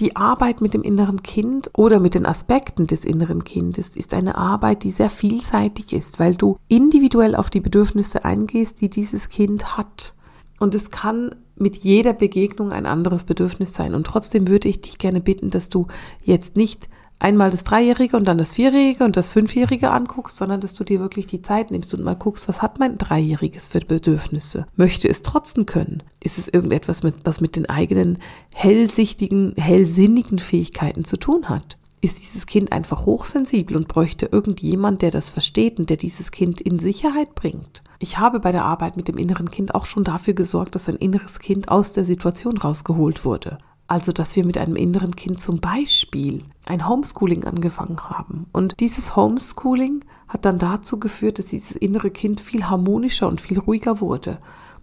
Die 0.00 0.16
Arbeit 0.16 0.62
mit 0.62 0.72
dem 0.72 0.82
inneren 0.82 1.22
Kind 1.22 1.70
oder 1.76 2.00
mit 2.00 2.14
den 2.14 2.24
Aspekten 2.24 2.86
des 2.86 3.04
inneren 3.04 3.44
Kindes 3.44 3.96
ist 3.96 4.14
eine 4.14 4.34
Arbeit, 4.34 4.82
die 4.82 4.90
sehr 4.90 5.10
vielseitig 5.10 5.92
ist, 5.92 6.18
weil 6.18 6.34
du 6.34 6.56
individuell 6.68 7.34
auf 7.34 7.50
die 7.50 7.60
Bedürfnisse 7.60 8.24
eingehst, 8.24 8.80
die 8.80 8.88
dieses 8.88 9.28
Kind 9.28 9.76
hat. 9.76 10.14
Und 10.58 10.74
es 10.74 10.90
kann 10.90 11.34
mit 11.54 11.76
jeder 11.76 12.14
Begegnung 12.14 12.72
ein 12.72 12.86
anderes 12.86 13.24
Bedürfnis 13.24 13.74
sein. 13.74 13.94
Und 13.94 14.06
trotzdem 14.06 14.48
würde 14.48 14.68
ich 14.68 14.80
dich 14.80 14.96
gerne 14.96 15.20
bitten, 15.20 15.50
dass 15.50 15.68
du 15.68 15.86
jetzt 16.24 16.56
nicht 16.56 16.88
einmal 17.20 17.50
das 17.50 17.64
Dreijährige 17.64 18.16
und 18.16 18.26
dann 18.26 18.38
das 18.38 18.52
Vierjährige 18.52 19.04
und 19.04 19.16
das 19.16 19.28
Fünfjährige 19.28 19.90
anguckst, 19.90 20.36
sondern 20.36 20.60
dass 20.60 20.74
du 20.74 20.84
dir 20.84 21.00
wirklich 21.00 21.26
die 21.26 21.42
Zeit 21.42 21.70
nimmst 21.70 21.94
und 21.94 22.02
mal 22.02 22.14
guckst, 22.14 22.48
was 22.48 22.62
hat 22.62 22.78
mein 22.78 22.98
Dreijähriges 22.98 23.68
für 23.68 23.80
Bedürfnisse? 23.80 24.66
Möchte 24.76 25.08
es 25.08 25.22
trotzen 25.22 25.66
können? 25.66 26.02
Ist 26.22 26.38
es 26.38 26.48
irgendetwas, 26.48 27.02
mit, 27.02 27.14
was 27.24 27.40
mit 27.40 27.56
den 27.56 27.68
eigenen 27.68 28.18
hellsichtigen, 28.52 29.54
hellsinnigen 29.56 30.38
Fähigkeiten 30.38 31.04
zu 31.04 31.16
tun 31.16 31.48
hat? 31.48 31.76
Ist 32.02 32.18
dieses 32.18 32.46
Kind 32.46 32.72
einfach 32.72 33.04
hochsensibel 33.04 33.76
und 33.76 33.86
bräuchte 33.86 34.26
irgendjemand, 34.32 35.02
der 35.02 35.10
das 35.10 35.28
versteht 35.28 35.78
und 35.78 35.90
der 35.90 35.98
dieses 35.98 36.30
Kind 36.30 36.60
in 36.60 36.78
Sicherheit 36.78 37.34
bringt? 37.34 37.82
Ich 37.98 38.16
habe 38.16 38.40
bei 38.40 38.52
der 38.52 38.64
Arbeit 38.64 38.96
mit 38.96 39.08
dem 39.08 39.18
inneren 39.18 39.50
Kind 39.50 39.74
auch 39.74 39.84
schon 39.84 40.04
dafür 40.04 40.32
gesorgt, 40.32 40.74
dass 40.74 40.88
ein 40.88 40.96
inneres 40.96 41.38
Kind 41.40 41.68
aus 41.68 41.92
der 41.92 42.06
Situation 42.06 42.56
rausgeholt 42.56 43.26
wurde. 43.26 43.58
Also, 43.90 44.12
dass 44.12 44.36
wir 44.36 44.44
mit 44.44 44.56
einem 44.56 44.76
inneren 44.76 45.16
Kind 45.16 45.40
zum 45.40 45.58
Beispiel 45.58 46.44
ein 46.64 46.88
Homeschooling 46.88 47.42
angefangen 47.42 47.98
haben. 48.08 48.46
Und 48.52 48.78
dieses 48.78 49.16
Homeschooling 49.16 50.04
hat 50.28 50.44
dann 50.44 50.60
dazu 50.60 51.00
geführt, 51.00 51.40
dass 51.40 51.46
dieses 51.46 51.72
innere 51.72 52.12
Kind 52.12 52.40
viel 52.40 52.70
harmonischer 52.70 53.26
und 53.26 53.40
viel 53.40 53.58
ruhiger 53.58 54.00
wurde. 54.00 54.38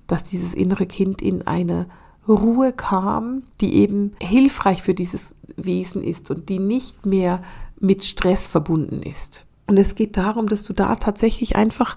Dass 0.07 0.25
dieses 0.25 0.53
innere 0.53 0.85
Kind 0.85 1.21
in 1.21 1.47
eine 1.47 1.87
Ruhe 2.27 2.73
kam, 2.73 3.43
die 3.61 3.75
eben 3.75 4.11
hilfreich 4.21 4.81
für 4.81 4.93
dieses 4.93 5.33
Wesen 5.55 6.03
ist 6.03 6.29
und 6.29 6.49
die 6.49 6.59
nicht 6.59 7.05
mehr 7.05 7.41
mit 7.79 8.03
Stress 8.03 8.45
verbunden 8.45 9.01
ist. 9.01 9.45
Und 9.67 9.77
es 9.77 9.95
geht 9.95 10.17
darum, 10.17 10.49
dass 10.49 10.63
du 10.63 10.73
da 10.73 10.93
tatsächlich 10.97 11.55
einfach 11.55 11.95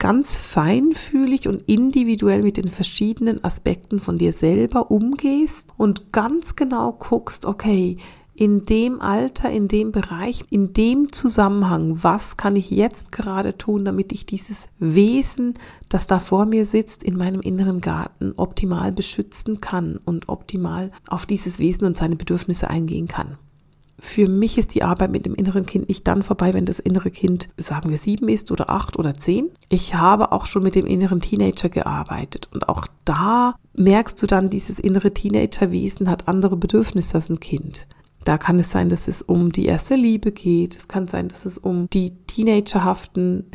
ganz 0.00 0.34
feinfühlig 0.34 1.46
und 1.46 1.62
individuell 1.68 2.42
mit 2.42 2.56
den 2.56 2.70
verschiedenen 2.70 3.44
Aspekten 3.44 4.00
von 4.00 4.18
dir 4.18 4.32
selber 4.32 4.90
umgehst 4.90 5.68
und 5.76 6.12
ganz 6.12 6.56
genau 6.56 6.92
guckst, 6.92 7.44
okay, 7.44 7.98
in 8.34 8.64
dem 8.64 9.02
Alter, 9.02 9.50
in 9.50 9.68
dem 9.68 9.92
Bereich, 9.92 10.44
in 10.48 10.72
dem 10.72 11.12
Zusammenhang, 11.12 11.98
was 12.02 12.38
kann 12.38 12.56
ich 12.56 12.70
jetzt 12.70 13.12
gerade 13.12 13.58
tun, 13.58 13.84
damit 13.84 14.12
ich 14.12 14.24
dieses 14.24 14.70
Wesen, 14.78 15.52
das 15.90 16.06
da 16.06 16.18
vor 16.18 16.46
mir 16.46 16.64
sitzt, 16.64 17.02
in 17.02 17.18
meinem 17.18 17.42
inneren 17.42 17.82
Garten 17.82 18.32
optimal 18.36 18.92
beschützen 18.92 19.60
kann 19.60 20.00
und 20.06 20.30
optimal 20.30 20.90
auf 21.06 21.26
dieses 21.26 21.58
Wesen 21.58 21.84
und 21.84 21.98
seine 21.98 22.16
Bedürfnisse 22.16 22.70
eingehen 22.70 23.08
kann 23.08 23.36
für 24.00 24.28
mich 24.28 24.58
ist 24.58 24.74
die 24.74 24.82
Arbeit 24.82 25.10
mit 25.10 25.26
dem 25.26 25.34
inneren 25.34 25.66
Kind 25.66 25.88
nicht 25.88 26.06
dann 26.08 26.22
vorbei, 26.22 26.54
wenn 26.54 26.64
das 26.64 26.78
innere 26.78 27.10
Kind, 27.10 27.48
sagen 27.56 27.90
wir, 27.90 27.98
sieben 27.98 28.28
ist 28.28 28.50
oder 28.50 28.70
acht 28.70 28.98
oder 28.98 29.16
zehn. 29.16 29.50
Ich 29.68 29.94
habe 29.94 30.32
auch 30.32 30.46
schon 30.46 30.62
mit 30.62 30.74
dem 30.74 30.86
inneren 30.86 31.20
Teenager 31.20 31.68
gearbeitet 31.68 32.48
und 32.52 32.68
auch 32.68 32.86
da 33.04 33.54
merkst 33.74 34.20
du 34.22 34.26
dann, 34.26 34.50
dieses 34.50 34.78
innere 34.78 35.12
Teenagerwesen 35.12 36.08
hat 36.08 36.28
andere 36.28 36.56
Bedürfnisse 36.56 37.16
als 37.16 37.28
ein 37.28 37.40
Kind. 37.40 37.86
Da 38.24 38.38
kann 38.38 38.58
es 38.58 38.70
sein, 38.70 38.88
dass 38.88 39.08
es 39.08 39.22
um 39.22 39.52
die 39.52 39.66
erste 39.66 39.94
Liebe 39.94 40.32
geht. 40.32 40.76
Es 40.76 40.88
kann 40.88 41.08
sein, 41.08 41.28
dass 41.28 41.46
es 41.46 41.56
um 41.56 41.88
die 41.88 42.12
teenagerhaften 42.26 43.46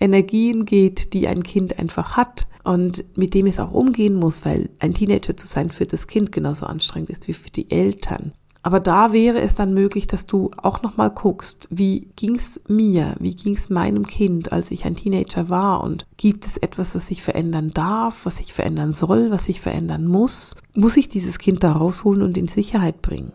Energien 0.00 0.64
geht, 0.64 1.12
die 1.14 1.26
ein 1.28 1.42
Kind 1.42 1.78
einfach 1.78 2.16
hat 2.16 2.46
und 2.62 3.04
mit 3.16 3.34
dem 3.34 3.46
es 3.46 3.58
auch 3.58 3.72
umgehen 3.72 4.14
muss, 4.14 4.44
weil 4.44 4.70
ein 4.78 4.94
Teenager 4.94 5.36
zu 5.36 5.46
sein 5.46 5.70
für 5.70 5.86
das 5.86 6.06
Kind 6.06 6.32
genauso 6.32 6.66
anstrengend 6.66 7.10
ist 7.10 7.28
wie 7.28 7.32
für 7.32 7.50
die 7.50 7.70
Eltern. 7.70 8.32
Aber 8.64 8.80
da 8.80 9.12
wäre 9.12 9.42
es 9.42 9.54
dann 9.54 9.74
möglich, 9.74 10.06
dass 10.06 10.24
du 10.24 10.50
auch 10.56 10.80
nochmal 10.80 11.10
guckst, 11.10 11.68
wie 11.70 12.08
ging's 12.16 12.58
mir, 12.66 13.14
wie 13.20 13.34
ging's 13.34 13.68
meinem 13.68 14.06
Kind, 14.06 14.52
als 14.52 14.70
ich 14.70 14.86
ein 14.86 14.96
Teenager 14.96 15.50
war 15.50 15.84
und 15.84 16.06
gibt 16.16 16.46
es 16.46 16.56
etwas, 16.56 16.94
was 16.94 17.08
sich 17.08 17.22
verändern 17.22 17.72
darf, 17.74 18.24
was 18.24 18.38
sich 18.38 18.54
verändern 18.54 18.94
soll, 18.94 19.30
was 19.30 19.44
sich 19.44 19.60
verändern 19.60 20.06
muss? 20.06 20.56
Muss 20.74 20.96
ich 20.96 21.10
dieses 21.10 21.38
Kind 21.38 21.62
da 21.62 21.72
rausholen 21.72 22.22
und 22.22 22.38
in 22.38 22.48
Sicherheit 22.48 23.02
bringen? 23.02 23.34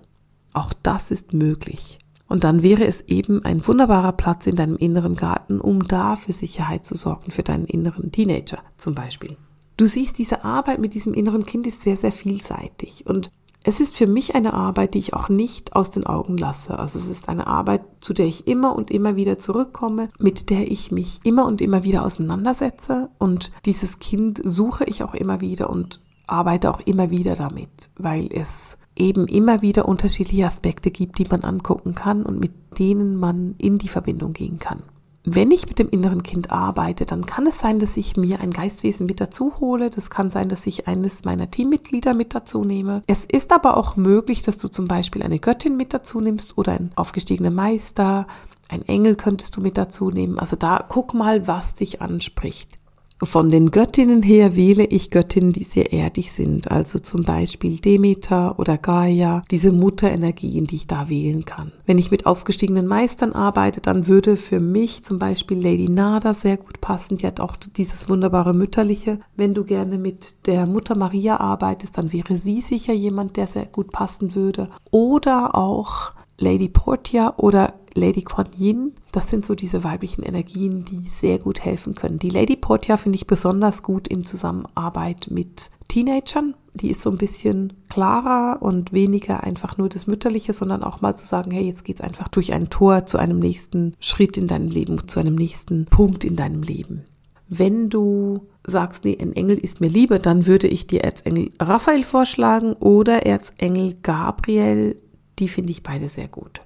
Auch 0.53 0.73
das 0.81 1.11
ist 1.11 1.31
möglich. 1.31 1.99
Und 2.27 2.43
dann 2.43 2.63
wäre 2.63 2.85
es 2.85 3.01
eben 3.01 3.45
ein 3.45 3.65
wunderbarer 3.67 4.13
Platz 4.13 4.47
in 4.47 4.55
deinem 4.55 4.77
inneren 4.77 5.15
Garten, 5.15 5.61
um 5.61 5.83
da 5.83 6.15
für 6.15 6.33
Sicherheit 6.33 6.87
zu 6.87 6.95
sorgen, 6.95 7.29
für 7.29 7.43
deinen 7.43 7.65
inneren 7.65 8.11
Teenager 8.11 8.63
zum 8.77 8.95
Beispiel. 8.95 9.37
Du 9.77 9.85
siehst, 9.85 10.17
diese 10.17 10.43
Arbeit 10.43 10.79
mit 10.79 10.95
diesem 10.95 11.13
inneren 11.13 11.45
Kind 11.45 11.67
ist 11.67 11.83
sehr, 11.83 11.97
sehr 11.97 12.11
vielseitig. 12.11 13.05
Und 13.05 13.29
es 13.63 13.79
ist 13.81 13.95
für 13.95 14.07
mich 14.07 14.35
eine 14.35 14.53
Arbeit, 14.53 14.93
die 14.93 14.99
ich 14.99 15.13
auch 15.13 15.27
nicht 15.27 15.75
aus 15.75 15.91
den 15.91 16.05
Augen 16.05 16.37
lasse. 16.37 16.79
Also 16.79 16.97
es 16.97 17.07
ist 17.07 17.27
eine 17.27 17.47
Arbeit, 17.47 17.81
zu 17.99 18.13
der 18.13 18.25
ich 18.25 18.47
immer 18.47 18.75
und 18.75 18.89
immer 18.89 19.15
wieder 19.15 19.37
zurückkomme, 19.37 20.07
mit 20.17 20.49
der 20.49 20.71
ich 20.71 20.91
mich 20.91 21.19
immer 21.23 21.45
und 21.45 21.59
immer 21.61 21.83
wieder 21.83 22.05
auseinandersetze. 22.05 23.09
Und 23.17 23.51
dieses 23.65 23.99
Kind 23.99 24.39
suche 24.43 24.85
ich 24.85 25.03
auch 25.03 25.13
immer 25.13 25.41
wieder 25.41 25.69
und 25.69 26.01
arbeite 26.25 26.71
auch 26.71 26.79
immer 26.79 27.09
wieder 27.09 27.35
damit, 27.35 27.89
weil 27.97 28.29
es 28.31 28.77
eben 28.95 29.27
immer 29.27 29.61
wieder 29.61 29.87
unterschiedliche 29.87 30.45
Aspekte 30.45 30.91
gibt, 30.91 31.17
die 31.19 31.27
man 31.29 31.41
angucken 31.41 31.95
kann 31.95 32.23
und 32.23 32.39
mit 32.39 32.51
denen 32.77 33.17
man 33.17 33.55
in 33.57 33.77
die 33.77 33.87
Verbindung 33.87 34.33
gehen 34.33 34.59
kann 34.59 34.83
wenn 35.25 35.51
ich 35.51 35.67
mit 35.67 35.79
dem 35.79 35.89
inneren 35.89 36.23
Kind 36.23 36.49
arbeite, 36.51 37.05
dann 37.05 37.25
kann 37.25 37.45
es 37.45 37.59
sein, 37.59 37.79
dass 37.79 37.97
ich 37.97 38.15
mir 38.15 38.39
ein 38.39 38.51
Geistwesen 38.51 39.05
mit 39.05 39.19
dazu 39.19 39.59
hole. 39.59 39.89
Das 39.89 40.09
kann 40.09 40.29
sein, 40.29 40.49
dass 40.49 40.65
ich 40.65 40.87
eines 40.87 41.25
meiner 41.25 41.51
Teammitglieder 41.51 42.13
mit 42.13 42.33
dazu 42.33 42.63
nehme. 42.63 43.01
Es 43.05 43.25
ist 43.25 43.51
aber 43.51 43.75
auch 43.77 43.95
möglich, 43.95 44.41
dass 44.43 44.57
du 44.57 44.69
zum 44.69 44.87
Beispiel 44.87 45.21
eine 45.21 45.39
Göttin 45.39 45.75
mit 45.75 45.93
dazu 45.93 46.21
nimmst 46.21 46.57
oder 46.57 46.71
einen 46.73 46.91
aufgestiegenen 46.95 47.53
Meister. 47.53 48.27
Ein 48.69 48.87
Engel 48.87 49.15
könntest 49.15 49.57
du 49.57 49.61
mit 49.61 49.77
dazu 49.77 50.09
nehmen. 50.09 50.39
Also 50.39 50.55
da 50.55 50.85
guck 50.87 51.13
mal, 51.13 51.47
was 51.47 51.75
dich 51.75 52.01
anspricht. 52.01 52.78
Von 53.21 53.49
den 53.49 53.71
Göttinnen 53.71 54.23
her 54.23 54.55
wähle 54.55 54.85
ich 54.85 55.11
Göttinnen, 55.11 55.51
die 55.51 55.63
sehr 55.63 55.91
erdig 55.91 56.31
sind, 56.31 56.71
also 56.71 56.99
zum 56.99 57.23
Beispiel 57.23 57.77
Demeter 57.77 58.57
oder 58.59 58.77
Gaia, 58.77 59.43
diese 59.51 59.73
Mutterenergien, 59.73 60.67
die 60.67 60.77
ich 60.77 60.87
da 60.87 61.09
wählen 61.09 61.43
kann. 61.43 61.73
Wenn 61.85 61.97
ich 61.97 62.11
mit 62.11 62.25
aufgestiegenen 62.25 62.87
Meistern 62.87 63.33
arbeite, 63.33 63.81
dann 63.81 64.07
würde 64.07 64.37
für 64.37 64.61
mich 64.61 65.03
zum 65.03 65.19
Beispiel 65.19 65.61
Lady 65.61 65.89
Nada 65.89 66.33
sehr 66.33 66.55
gut 66.55 66.79
passen. 66.79 67.17
Die 67.17 67.27
hat 67.27 67.41
auch 67.41 67.57
dieses 67.57 68.07
wunderbare 68.07 68.53
Mütterliche. 68.53 69.19
Wenn 69.35 69.53
du 69.53 69.65
gerne 69.65 69.97
mit 69.97 70.47
der 70.47 70.65
Mutter 70.65 70.95
Maria 70.95 71.41
arbeitest, 71.41 71.97
dann 71.97 72.13
wäre 72.13 72.37
sie 72.37 72.61
sicher 72.61 72.93
jemand, 72.93 73.35
der 73.35 73.47
sehr 73.47 73.65
gut 73.65 73.91
passen 73.91 74.33
würde. 74.33 74.69
Oder 74.91 75.55
auch 75.55 76.13
Lady 76.39 76.69
Portia 76.69 77.33
oder 77.37 77.73
Lady 77.93 78.21
Kuan 78.21 78.47
Yin. 78.57 78.93
Das 79.11 79.29
sind 79.29 79.45
so 79.45 79.55
diese 79.55 79.83
weiblichen 79.83 80.23
Energien, 80.23 80.85
die 80.85 81.01
sehr 81.01 81.39
gut 81.39 81.59
helfen 81.59 81.95
können. 81.95 82.19
Die 82.19 82.29
Lady 82.29 82.55
Portia 82.55 82.97
finde 82.97 83.17
ich 83.17 83.27
besonders 83.27 83.83
gut 83.83 84.07
in 84.07 84.25
Zusammenarbeit 84.25 85.27
mit 85.29 85.69
Teenagern. 85.87 86.55
Die 86.73 86.89
ist 86.89 87.01
so 87.01 87.09
ein 87.09 87.17
bisschen 87.17 87.73
klarer 87.89 88.61
und 88.61 88.93
weniger 88.93 89.43
einfach 89.43 89.77
nur 89.77 89.89
das 89.89 90.07
Mütterliche, 90.07 90.53
sondern 90.53 90.83
auch 90.83 91.01
mal 91.01 91.15
zu 91.15 91.25
sagen, 91.25 91.51
hey, 91.51 91.65
jetzt 91.65 91.83
geht's 91.83 92.01
einfach 92.01 92.27
durch 92.27 92.53
ein 92.53 92.69
Tor 92.69 93.05
zu 93.05 93.17
einem 93.17 93.39
nächsten 93.39 93.93
Schritt 93.99 94.37
in 94.37 94.47
deinem 94.47 94.69
Leben, 94.69 95.07
zu 95.07 95.19
einem 95.19 95.35
nächsten 95.35 95.85
Punkt 95.85 96.23
in 96.23 96.35
deinem 96.35 96.63
Leben. 96.63 97.05
Wenn 97.49 97.89
du 97.89 98.47
sagst, 98.65 99.05
nee, 99.05 99.17
ein 99.19 99.33
Engel 99.33 99.57
ist 99.57 99.81
mir 99.81 99.89
lieber, 99.89 100.19
dann 100.19 100.45
würde 100.45 100.67
ich 100.67 100.85
dir 100.85 101.03
Erzengel 101.03 101.51
Raphael 101.59 102.03
vorschlagen 102.03 102.73
oder 102.73 103.25
Erzengel 103.25 103.95
Gabriel. 104.03 105.01
Die 105.39 105.47
finde 105.47 105.71
ich 105.71 105.83
beide 105.83 106.09
sehr 106.09 106.27
gut. 106.27 106.61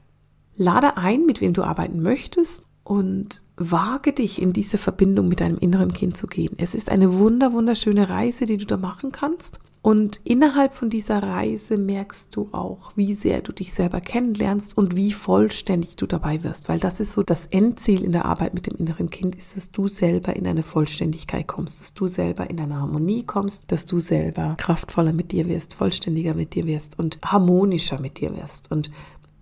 Lade 0.56 0.98
ein, 0.98 1.26
mit 1.26 1.42
wem 1.42 1.54
du 1.54 1.64
arbeiten 1.64 2.02
möchtest 2.02 2.68
und 2.84 3.42
wage 3.56 4.14
dich 4.14 4.42
in 4.42 4.54
diese 4.54 4.78
Verbindung 4.78 5.28
mit 5.28 5.40
deinem 5.40 5.58
inneren 5.58 5.94
Kind 5.94 6.18
zu 6.18 6.28
gehen. 6.28 6.56
Es 6.58 6.76
ist 6.76 6.90
eine 6.90 7.18
wunder, 7.18 7.54
wunderschöne 7.54 8.10
Reise, 8.10 8.46
die 8.46 8.58
du 8.58 8.66
da 8.66 8.78
machen 8.78 9.12
kannst. 9.12 9.60
Und 9.84 10.22
innerhalb 10.24 10.74
von 10.74 10.90
dieser 10.90 11.22
Reise 11.22 11.78
merkst 11.78 12.34
du 12.34 12.48
auch, 12.54 12.94
wie 12.96 13.14
sehr 13.16 13.42
du 13.42 13.52
dich 13.52 13.74
selber 13.74 14.00
kennenlernst 14.00 14.78
und 14.78 14.96
wie 14.96 15.12
vollständig 15.12 15.98
du 15.98 16.08
dabei 16.08 16.42
wirst. 16.42 16.70
Weil 16.70 16.80
das 16.80 17.02
ist 17.02 17.12
so 17.12 17.22
das 17.22 17.48
Endziel 17.48 18.02
in 18.02 18.14
der 18.14 18.24
Arbeit 18.24 18.54
mit 18.54 18.66
dem 18.66 18.78
inneren 18.78 19.10
Kind, 19.10 19.36
ist, 19.36 19.58
dass 19.58 19.72
du 19.72 19.90
selber 19.90 20.38
in 20.38 20.48
eine 20.48 20.64
Vollständigkeit 20.64 21.48
kommst, 21.48 21.82
dass 21.82 21.94
du 21.94 22.08
selber 22.08 22.50
in 22.50 22.62
eine 22.62 22.80
Harmonie 22.80 23.26
kommst, 23.26 23.74
dass 23.74 23.86
du 23.86 24.00
selber 24.00 24.56
kraftvoller 24.58 25.12
mit 25.12 25.34
dir 25.34 25.50
wirst, 25.50 25.74
vollständiger 25.74 26.34
mit 26.34 26.56
dir 26.56 26.66
wirst 26.66 26.98
und 26.98 27.20
harmonischer 27.22 28.00
mit 28.00 28.22
dir 28.22 28.34
wirst. 28.38 28.72
Und 28.72 28.90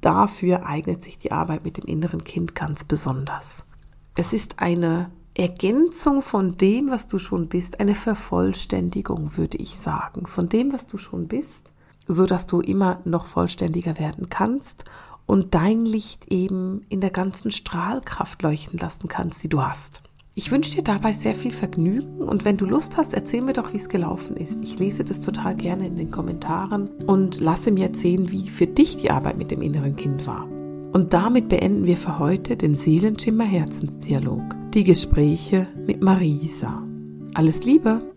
dafür 0.01 0.65
eignet 0.65 1.03
sich 1.03 1.19
die 1.19 1.31
Arbeit 1.31 1.63
mit 1.63 1.77
dem 1.77 1.85
inneren 1.85 2.23
Kind 2.23 2.55
ganz 2.55 2.83
besonders. 2.83 3.67
Es 4.15 4.33
ist 4.33 4.57
eine 4.57 5.11
Ergänzung 5.41 6.21
von 6.21 6.55
dem, 6.55 6.91
was 6.91 7.07
du 7.07 7.17
schon 7.17 7.47
bist, 7.47 7.79
eine 7.79 7.95
Vervollständigung, 7.95 9.37
würde 9.37 9.57
ich 9.57 9.75
sagen, 9.75 10.27
von 10.27 10.47
dem, 10.47 10.71
was 10.71 10.85
du 10.85 10.99
schon 10.99 11.27
bist, 11.27 11.73
so 12.07 12.27
dass 12.27 12.45
du 12.45 12.61
immer 12.61 12.99
noch 13.05 13.25
vollständiger 13.25 13.97
werden 13.97 14.29
kannst 14.29 14.85
und 15.25 15.55
dein 15.55 15.83
Licht 15.83 16.31
eben 16.31 16.85
in 16.89 17.01
der 17.01 17.09
ganzen 17.09 17.49
Strahlkraft 17.49 18.43
leuchten 18.43 18.77
lassen 18.77 19.07
kannst, 19.07 19.43
die 19.43 19.49
du 19.49 19.63
hast. 19.63 20.03
Ich 20.35 20.51
wünsche 20.51 20.75
dir 20.75 20.83
dabei 20.83 21.11
sehr 21.13 21.33
viel 21.33 21.51
Vergnügen 21.51 22.21
und 22.21 22.45
wenn 22.45 22.57
du 22.57 22.65
Lust 22.65 22.95
hast, 22.97 23.15
erzähl 23.15 23.41
mir 23.41 23.53
doch, 23.53 23.73
wie 23.73 23.77
es 23.77 23.89
gelaufen 23.89 24.37
ist. 24.37 24.61
Ich 24.61 24.77
lese 24.77 25.03
das 25.03 25.21
total 25.21 25.55
gerne 25.55 25.87
in 25.87 25.95
den 25.95 26.11
Kommentaren 26.11 26.87
und 27.07 27.39
lasse 27.39 27.71
mir 27.71 27.87
erzählen, 27.87 28.29
wie 28.29 28.47
für 28.47 28.67
dich 28.67 28.97
die 28.97 29.09
Arbeit 29.09 29.37
mit 29.37 29.49
dem 29.49 29.63
inneren 29.63 29.95
Kind 29.95 30.27
war. 30.27 30.47
Und 30.91 31.13
damit 31.13 31.47
beenden 31.47 31.85
wir 31.85 31.95
für 31.95 32.19
heute 32.19 32.57
den 32.57 32.75
Seelenschimmer 32.75 33.45
Herzensdialog, 33.45 34.43
die 34.73 34.83
Gespräche 34.83 35.67
mit 35.85 36.01
Marisa. 36.01 36.85
Alles 37.33 37.63
Liebe! 37.63 38.10